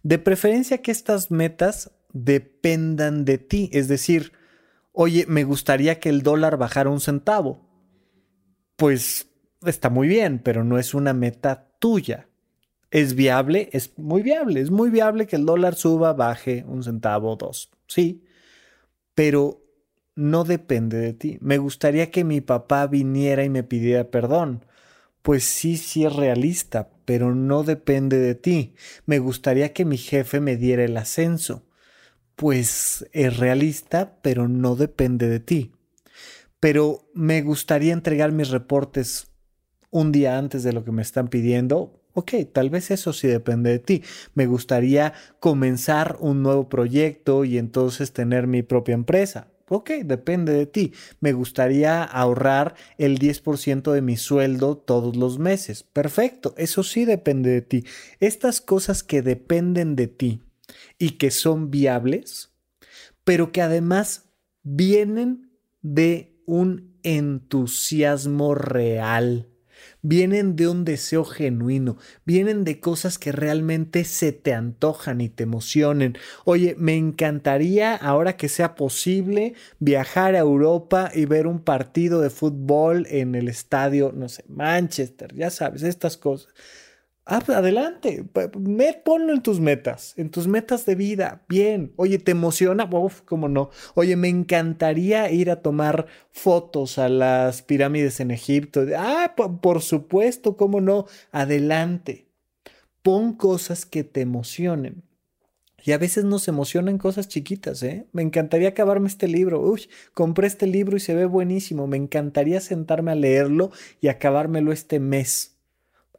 [0.02, 4.32] De preferencia que estas metas dependan de ti, es decir,
[4.92, 7.60] oye, me gustaría que el dólar bajara un centavo.
[8.76, 9.28] Pues
[9.64, 12.28] está muy bien, pero no es una meta tuya.
[12.90, 13.70] ¿Es viable?
[13.72, 14.60] Es muy viable.
[14.60, 17.70] Es muy viable que el dólar suba, baje un centavo o dos.
[17.88, 18.24] Sí,
[19.14, 19.62] pero
[20.14, 21.38] no depende de ti.
[21.40, 24.64] Me gustaría que mi papá viniera y me pidiera perdón
[25.24, 28.74] pues sí, sí es realista, pero no depende de ti.
[29.06, 31.64] Me gustaría que mi jefe me diera el ascenso.
[32.36, 35.72] Pues es realista, pero no depende de ti.
[36.60, 39.28] Pero me gustaría entregar mis reportes
[39.90, 42.02] un día antes de lo que me están pidiendo.
[42.14, 44.02] Ok, tal vez eso sí depende de ti.
[44.34, 49.53] Me gustaría comenzar un nuevo proyecto y entonces tener mi propia empresa.
[49.74, 50.92] Ok, depende de ti.
[51.18, 55.82] Me gustaría ahorrar el 10% de mi sueldo todos los meses.
[55.82, 57.84] Perfecto, eso sí depende de ti.
[58.20, 60.40] Estas cosas que dependen de ti
[60.96, 62.52] y que son viables,
[63.24, 64.30] pero que además
[64.62, 65.50] vienen
[65.82, 69.53] de un entusiasmo real
[70.04, 71.96] vienen de un deseo genuino,
[72.26, 76.18] vienen de cosas que realmente se te antojan y te emocionen.
[76.44, 82.30] Oye, me encantaría ahora que sea posible viajar a Europa y ver un partido de
[82.30, 86.52] fútbol en el estadio, no sé, Manchester, ya sabes, estas cosas.
[87.26, 88.22] Ah, pues, adelante,
[89.02, 91.42] ponlo en tus metas, en tus metas de vida.
[91.48, 91.94] Bien.
[91.96, 92.84] Oye, ¿te emociona?
[92.84, 93.70] Uf, cómo no.
[93.94, 98.84] Oye, me encantaría ir a tomar fotos a las pirámides en Egipto.
[98.98, 101.06] Ah, por supuesto, cómo no.
[101.32, 102.28] Adelante.
[103.02, 105.02] Pon cosas que te emocionen.
[105.82, 108.06] Y a veces nos emocionan cosas chiquitas, ¿eh?
[108.12, 109.60] Me encantaría acabarme este libro.
[109.60, 111.86] Uy, compré este libro y se ve buenísimo.
[111.86, 113.70] Me encantaría sentarme a leerlo
[114.00, 115.53] y acabármelo este mes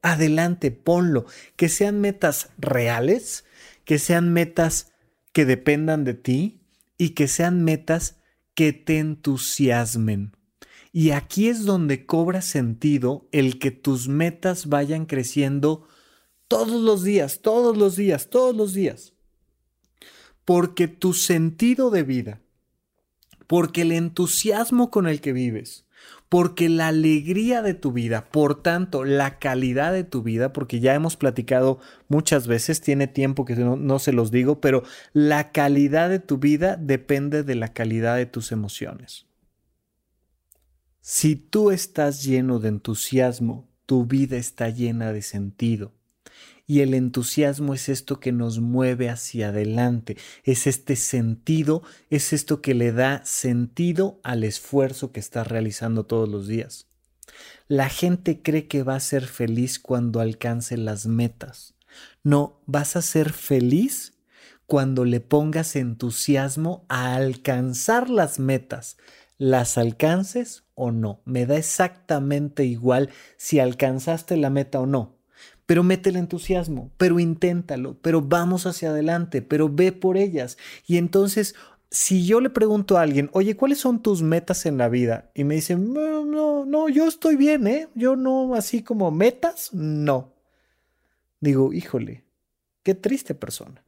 [0.05, 1.25] adelante, ponlo.
[1.55, 3.45] Que sean metas reales,
[3.83, 4.93] que sean metas
[5.33, 6.61] que dependan de ti
[6.97, 8.17] y que sean metas
[8.53, 10.37] que te entusiasmen.
[10.93, 15.87] Y aquí es donde cobra sentido el que tus metas vayan creciendo
[16.47, 19.13] todos los días, todos los días, todos los días.
[20.45, 22.41] Porque tu sentido de vida,
[23.47, 25.84] porque el entusiasmo con el que vives,
[26.29, 30.93] porque la alegría de tu vida, por tanto, la calidad de tu vida, porque ya
[30.95, 36.19] hemos platicado muchas veces, tiene tiempo que no, se los digo, pero la calidad de
[36.19, 39.27] tu vida depende de la calidad de tus emociones.
[41.01, 45.93] Si tú estás lleno de entusiasmo, tu vida está llena de sentido.
[46.67, 52.61] Y el entusiasmo es esto que nos mueve hacia adelante, es este sentido, es esto
[52.61, 56.87] que le da sentido al esfuerzo que estás realizando todos los días.
[57.67, 61.75] La gente cree que va a ser feliz cuando alcance las metas.
[62.23, 64.13] No, vas a ser feliz
[64.65, 68.97] cuando le pongas entusiasmo a alcanzar las metas,
[69.37, 71.21] las alcances o no.
[71.25, 75.14] Me da exactamente igual si alcanzaste la meta o no
[75.65, 80.57] pero mete el entusiasmo, pero inténtalo, pero vamos hacia adelante, pero ve por ellas.
[80.85, 81.55] Y entonces,
[81.89, 85.31] si yo le pregunto a alguien, oye, ¿cuáles son tus metas en la vida?
[85.33, 87.87] Y me dicen, no, no, no, yo estoy bien, ¿eh?
[87.95, 90.33] Yo no, así como metas, no.
[91.39, 92.23] Digo, híjole,
[92.83, 93.83] qué triste persona.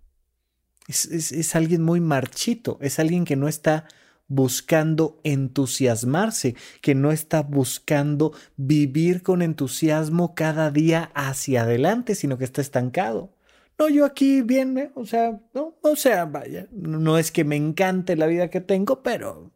[0.87, 3.85] Es, es alguien muy marchito, es alguien que no está
[4.27, 12.43] buscando entusiasmarse, que no está buscando vivir con entusiasmo cada día hacia adelante, sino que
[12.43, 13.33] está estancado.
[13.79, 14.91] No, yo aquí bien, ¿eh?
[14.95, 19.03] o sea, no, o sea, vaya, no es que me encante la vida que tengo,
[19.03, 19.51] pero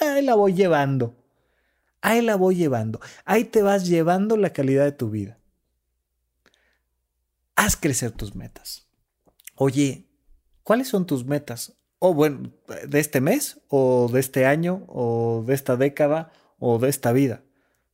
[0.00, 1.16] ahí la voy llevando.
[2.02, 3.00] Ahí la voy llevando.
[3.24, 5.38] Ahí te vas llevando la calidad de tu vida.
[7.56, 8.88] Haz crecer tus metas.
[9.54, 10.08] Oye,
[10.62, 11.76] ¿cuáles son tus metas?
[12.00, 12.52] O bueno,
[12.88, 17.42] de este mes, o de este año, o de esta década, o de esta vida.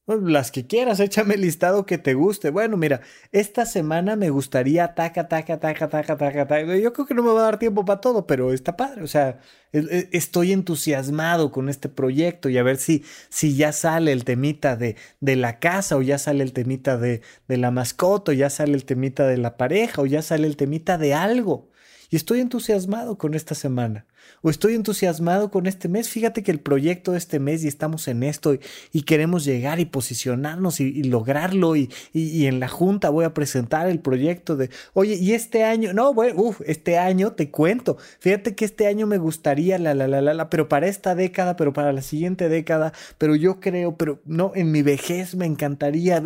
[0.07, 2.51] Pues, las que quieras, échame el listado que te guste.
[2.51, 3.01] Bueno, mira,
[3.33, 6.77] esta semana me gustaría taca, taca, taca, taca, taca, taca.
[6.77, 9.03] Yo creo que no me va a dar tiempo para todo, pero está padre.
[9.03, 9.41] O sea,
[9.73, 14.25] e, e, estoy entusiasmado con este proyecto y a ver si, si ya sale el
[14.25, 18.35] temita de, de la casa o ya sale el temita de, de la mascota o
[18.35, 21.71] ya sale el temita de la pareja o ya sale el temita de algo.
[22.11, 24.07] Y estoy entusiasmado con esta semana.
[24.43, 26.09] O estoy entusiasmado con este mes.
[26.09, 28.55] Fíjate que el proyecto de este mes y estamos en esto
[28.93, 31.77] y, queremos llegar y posicionarnos y, lograrlo.
[31.77, 35.93] Y, y, en la junta voy a presentar el proyecto de, oye, y este año,
[35.93, 37.97] no, bueno, uf, este año te cuento.
[38.21, 41.57] Fíjate que este año me gustaría, la, la, la, la, la, pero para esta década,
[41.57, 46.23] pero para la siguiente década, pero yo creo, pero no, en mi vejez me encantaría.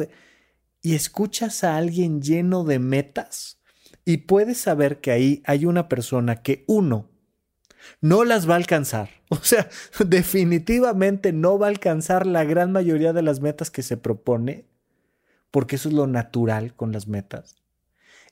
[0.82, 3.59] Y escuchas a alguien lleno de metas
[4.04, 7.08] y puedes saber que ahí hay una persona que uno
[8.00, 9.10] no las va a alcanzar.
[9.32, 9.68] O sea,
[10.04, 14.64] definitivamente no va a alcanzar la gran mayoría de las metas que se propone,
[15.52, 17.62] porque eso es lo natural con las metas.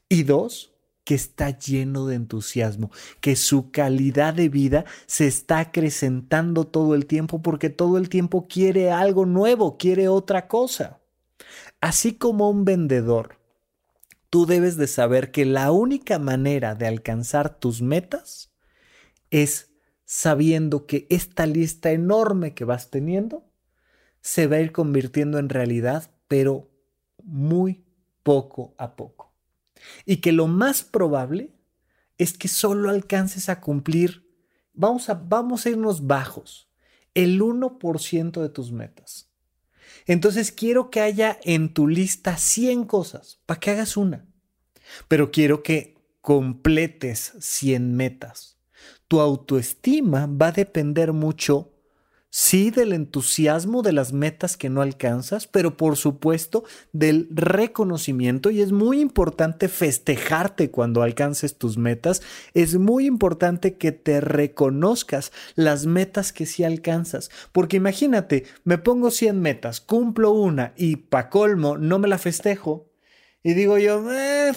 [0.09, 2.91] Y dos, que está lleno de entusiasmo,
[3.21, 8.49] que su calidad de vida se está acrecentando todo el tiempo porque todo el tiempo
[8.49, 10.99] quiere algo nuevo, quiere otra cosa.
[11.81, 13.38] Así como un vendedor
[14.31, 18.53] tú debes de saber que la única manera de alcanzar tus metas
[19.31, 19.73] es
[20.05, 23.49] sabiendo que esta lista enorme que vas teniendo
[24.21, 26.71] se va a ir convirtiendo en realidad, pero
[27.23, 27.85] muy
[28.23, 29.35] poco a poco.
[30.05, 31.55] Y que lo más probable
[32.17, 34.29] es que solo alcances a cumplir,
[34.73, 36.69] vamos a, vamos a irnos bajos,
[37.15, 39.28] el 1% de tus metas.
[40.09, 44.27] Entonces quiero que haya en tu lista 100 cosas para que hagas una.
[45.07, 48.59] Pero quiero que completes 100 metas.
[49.07, 51.78] Tu autoestima va a depender mucho
[52.31, 58.61] sí del entusiasmo de las metas que no alcanzas, pero por supuesto del reconocimiento y
[58.61, 62.23] es muy importante festejarte cuando alcances tus metas,
[62.55, 69.11] es muy importante que te reconozcas las metas que sí alcanzas, porque imagínate, me pongo
[69.11, 72.87] 100 metas, cumplo una y pa colmo no me la festejo.
[73.43, 74.53] Y digo yo, eh,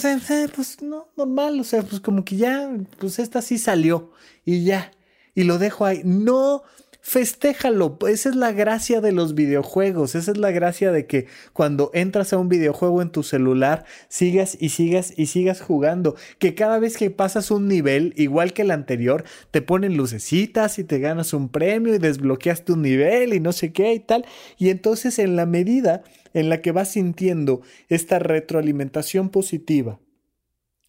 [0.55, 2.69] pues no, normal, o sea, pues como que ya,
[2.99, 4.11] pues esta sí salió
[4.43, 4.91] y ya,
[5.36, 6.01] y lo dejo ahí.
[6.03, 6.63] No,
[7.01, 7.97] festéjalo.
[8.07, 10.15] Esa es la gracia de los videojuegos.
[10.15, 14.55] Esa es la gracia de que cuando entras a un videojuego en tu celular, sigas
[14.59, 16.15] y sigas y sigas jugando.
[16.39, 20.83] Que cada vez que pasas un nivel, igual que el anterior, te ponen lucecitas y
[20.83, 24.25] te ganas un premio y desbloqueaste un nivel y no sé qué y tal.
[24.57, 29.99] Y entonces en la medida en la que vas sintiendo esta retroalimentación positiva,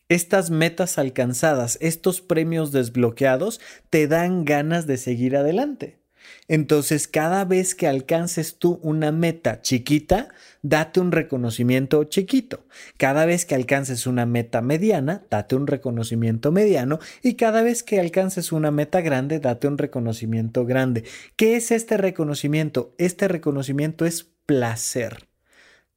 [0.09, 6.02] estas metas alcanzadas, estos premios desbloqueados, te dan ganas de seguir adelante.
[6.49, 10.29] Entonces, cada vez que alcances tú una meta chiquita,
[10.63, 12.65] date un reconocimiento chiquito.
[12.97, 16.99] Cada vez que alcances una meta mediana, date un reconocimiento mediano.
[17.23, 21.05] Y cada vez que alcances una meta grande, date un reconocimiento grande.
[21.37, 22.95] ¿Qué es este reconocimiento?
[22.99, 25.29] Este reconocimiento es placer.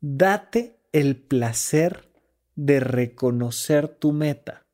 [0.01, 2.09] Date el placer
[2.55, 4.65] de reconocer tu meta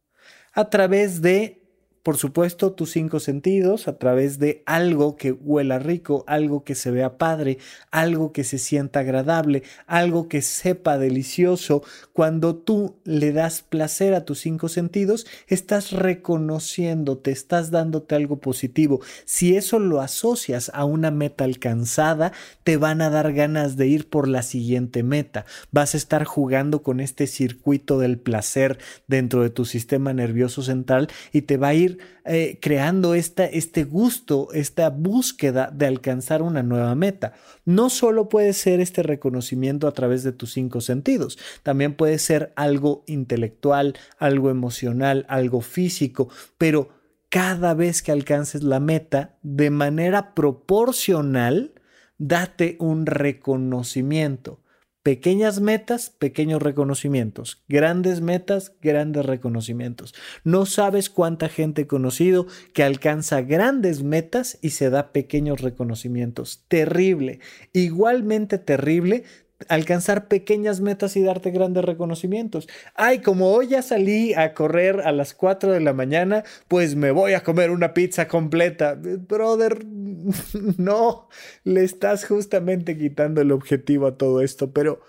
[0.53, 1.60] a través de
[2.03, 6.89] por supuesto, tus cinco sentidos a través de algo que huela rico, algo que se
[6.89, 7.59] vea padre,
[7.91, 11.83] algo que se sienta agradable, algo que sepa delicioso.
[12.11, 18.39] Cuando tú le das placer a tus cinco sentidos, estás reconociendo, te estás dándote algo
[18.39, 19.01] positivo.
[19.25, 22.31] Si eso lo asocias a una meta alcanzada,
[22.63, 25.45] te van a dar ganas de ir por la siguiente meta.
[25.71, 31.07] Vas a estar jugando con este circuito del placer dentro de tu sistema nervioso central
[31.31, 31.90] y te va a ir
[32.25, 37.33] eh, creando esta, este gusto, esta búsqueda de alcanzar una nueva meta.
[37.65, 42.53] No solo puede ser este reconocimiento a través de tus cinco sentidos, también puede ser
[42.55, 46.89] algo intelectual, algo emocional, algo físico, pero
[47.29, 51.73] cada vez que alcances la meta, de manera proporcional,
[52.17, 54.59] date un reconocimiento.
[55.03, 57.63] Pequeñas metas, pequeños reconocimientos.
[57.67, 60.13] Grandes metas, grandes reconocimientos.
[60.43, 66.65] No sabes cuánta gente he conocido que alcanza grandes metas y se da pequeños reconocimientos.
[66.67, 67.39] Terrible.
[67.73, 69.23] Igualmente terrible
[69.69, 72.67] alcanzar pequeñas metas y darte grandes reconocimientos.
[72.95, 77.11] Ay, como hoy ya salí a correr a las 4 de la mañana, pues me
[77.11, 78.95] voy a comer una pizza completa.
[78.95, 79.85] Brother,
[80.77, 81.29] no,
[81.63, 85.01] le estás justamente quitando el objetivo a todo esto, pero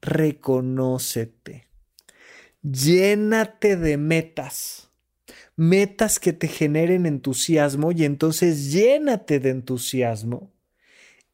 [0.00, 1.68] reconócete.
[2.62, 4.90] Llénate de metas.
[5.56, 10.50] Metas que te generen entusiasmo y entonces llénate de entusiasmo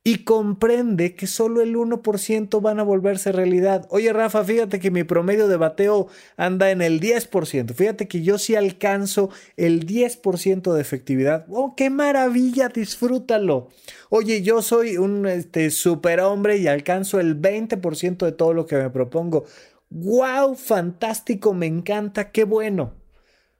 [0.07, 3.89] y comprende que solo el 1% van a volverse realidad.
[3.91, 7.75] Oye, Rafa, fíjate que mi promedio de bateo anda en el 10%.
[7.75, 11.45] Fíjate que yo sí alcanzo el 10% de efectividad.
[11.49, 12.69] ¡Oh, qué maravilla!
[12.69, 13.67] Disfrútalo.
[14.09, 18.91] Oye, yo soy un este, superhombre y alcanzo el 20% de todo lo que me
[18.91, 19.45] propongo.
[19.91, 20.55] ¡Wow!
[20.55, 22.95] Fantástico, me encanta, qué bueno.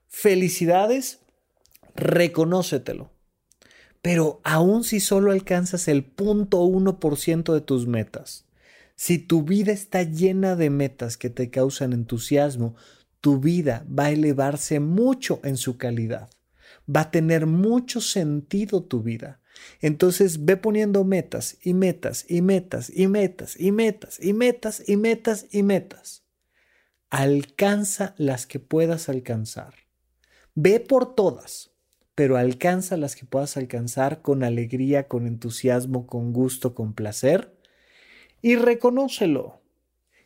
[0.07, 1.19] Felicidades,
[1.93, 3.16] reconócetelo.
[4.01, 8.45] Pero aún si solo alcanzas el 0.1% de tus metas,
[8.95, 12.75] si tu vida está llena de metas que te causan entusiasmo,
[13.21, 16.29] tu vida va a elevarse mucho en su calidad.
[16.93, 19.39] Va a tener mucho sentido tu vida.
[19.81, 24.97] Entonces ve poniendo metas y metas y metas y metas y metas y metas y
[24.97, 26.23] metas y metas.
[27.09, 29.73] Alcanza las que puedas alcanzar.
[30.55, 31.66] Ve por todas
[32.17, 37.53] pero alcanza las que puedas alcanzar con alegría, con entusiasmo, con gusto, con placer
[38.41, 39.61] y reconócelo.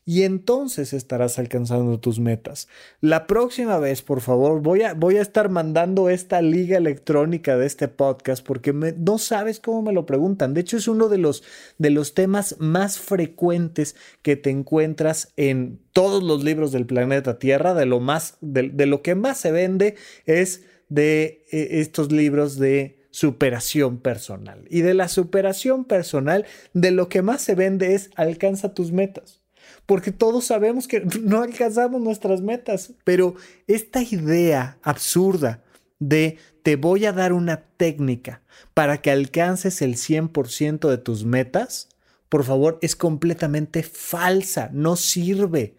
[0.06, 2.70] Y entonces estarás alcanzando tus metas.
[3.02, 7.66] La próxima vez, por favor, voy a, voy a estar mandando esta liga electrónica de
[7.66, 10.54] este podcast porque no sabes cómo me lo preguntan.
[10.54, 11.44] De hecho, es uno de los,
[11.78, 17.74] de los temas más frecuentes que te encuentras en todos los libros del planeta Tierra.
[17.74, 23.08] De lo, más, de lo que más se vende es de eh, estos libros de
[23.12, 24.66] superación personal.
[24.70, 29.42] Y de la superación personal, de lo que más se vende es alcanza tus metas.
[29.86, 33.36] Porque todos sabemos que no alcanzamos nuestras metas, pero
[33.68, 35.64] esta idea absurda
[36.00, 38.42] de te voy a dar una técnica
[38.74, 41.88] para que alcances el 100% de tus metas,
[42.28, 45.78] por favor, es completamente falsa, no sirve.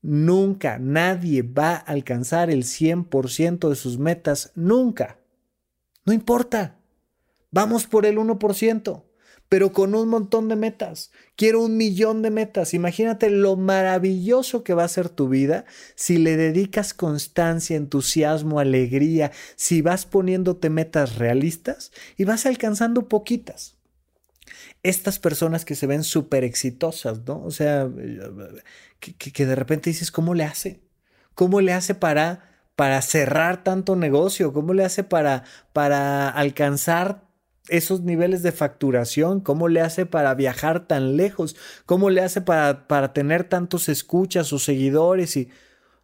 [0.00, 5.18] Nunca nadie va a alcanzar el 100% de sus metas, nunca.
[6.04, 6.78] No importa.
[7.50, 9.04] Vamos por el 1%,
[9.48, 11.10] pero con un montón de metas.
[11.34, 12.74] Quiero un millón de metas.
[12.74, 19.32] Imagínate lo maravilloso que va a ser tu vida si le dedicas constancia, entusiasmo, alegría,
[19.56, 23.78] si vas poniéndote metas realistas y vas alcanzando poquitas
[24.82, 27.42] estas personas que se ven súper exitosas, ¿no?
[27.42, 27.90] O sea,
[29.00, 30.80] que, de repente dices, ¿cómo le hace?
[31.34, 34.52] ¿Cómo le hace para, para cerrar tanto negocio?
[34.52, 37.28] ¿Cómo le hace para, para alcanzar
[37.68, 39.40] esos niveles de facturación?
[39.40, 41.56] ¿Cómo le hace para viajar tan lejos?
[41.86, 45.36] ¿Cómo le hace para, para tener tantos escuchas o seguidores?
[45.36, 45.48] Y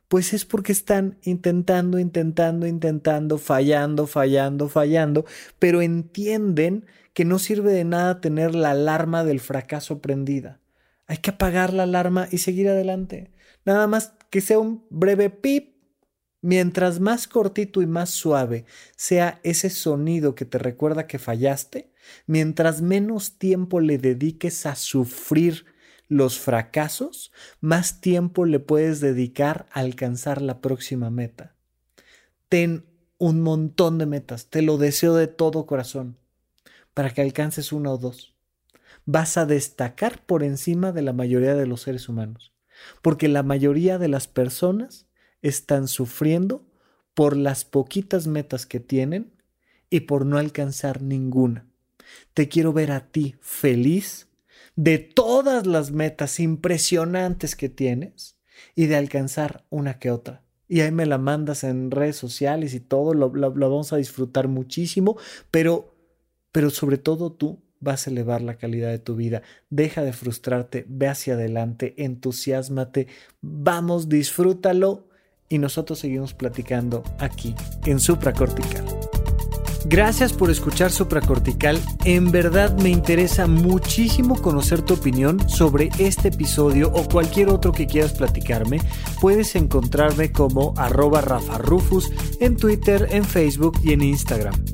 [0.09, 5.25] pues es porque están intentando, intentando, intentando, fallando, fallando, fallando,
[5.59, 10.61] pero entienden que no sirve de nada tener la alarma del fracaso prendida.
[11.07, 13.31] Hay que apagar la alarma y seguir adelante.
[13.65, 15.75] Nada más que sea un breve pip.
[16.41, 21.91] Mientras más cortito y más suave sea ese sonido que te recuerda que fallaste,
[22.27, 25.65] mientras menos tiempo le dediques a sufrir
[26.07, 27.33] los fracasos,
[27.63, 31.57] más tiempo le puedes dedicar a alcanzar la próxima meta.
[32.51, 32.85] Ten
[33.17, 36.19] un montón de metas, te lo deseo de todo corazón
[36.93, 38.34] para que alcances una o dos.
[39.07, 42.53] Vas a destacar por encima de la mayoría de los seres humanos,
[43.03, 45.07] porque la mayoría de las personas
[45.43, 46.67] están sufriendo
[47.15, 49.33] por las poquitas metas que tienen
[49.91, 51.67] y por no alcanzar ninguna.
[52.33, 54.29] Te quiero ver a ti feliz
[54.77, 58.37] de todas las metas impresionantes que tienes
[58.75, 60.43] y de alcanzar una que otra.
[60.67, 65.17] Y ahí me la mandas en redes sociales y todo, lo, vamos a disfrutar muchísimo,
[65.51, 65.95] pero
[66.55, 69.43] pero sobre todo tú vas a elevar la calidad de tu vida.
[69.71, 73.07] Deja de frustrarte, ve hacia adelante, entusiasmate,
[73.41, 75.07] vamos, disfrútalo
[75.49, 77.55] y nosotros seguimos platicando aquí
[77.85, 78.85] en Supracortical.
[79.87, 81.79] Gracias por escuchar Supracortical.
[82.07, 87.87] En verdad me interesa muchísimo conocer tu opinión sobre este episodio o cualquier otro que
[87.87, 88.81] quieras platicarme.
[89.21, 92.11] Puedes encontrarme como arroba Rafa Rufus
[92.41, 94.74] en Twitter, en Facebook y en Instagram.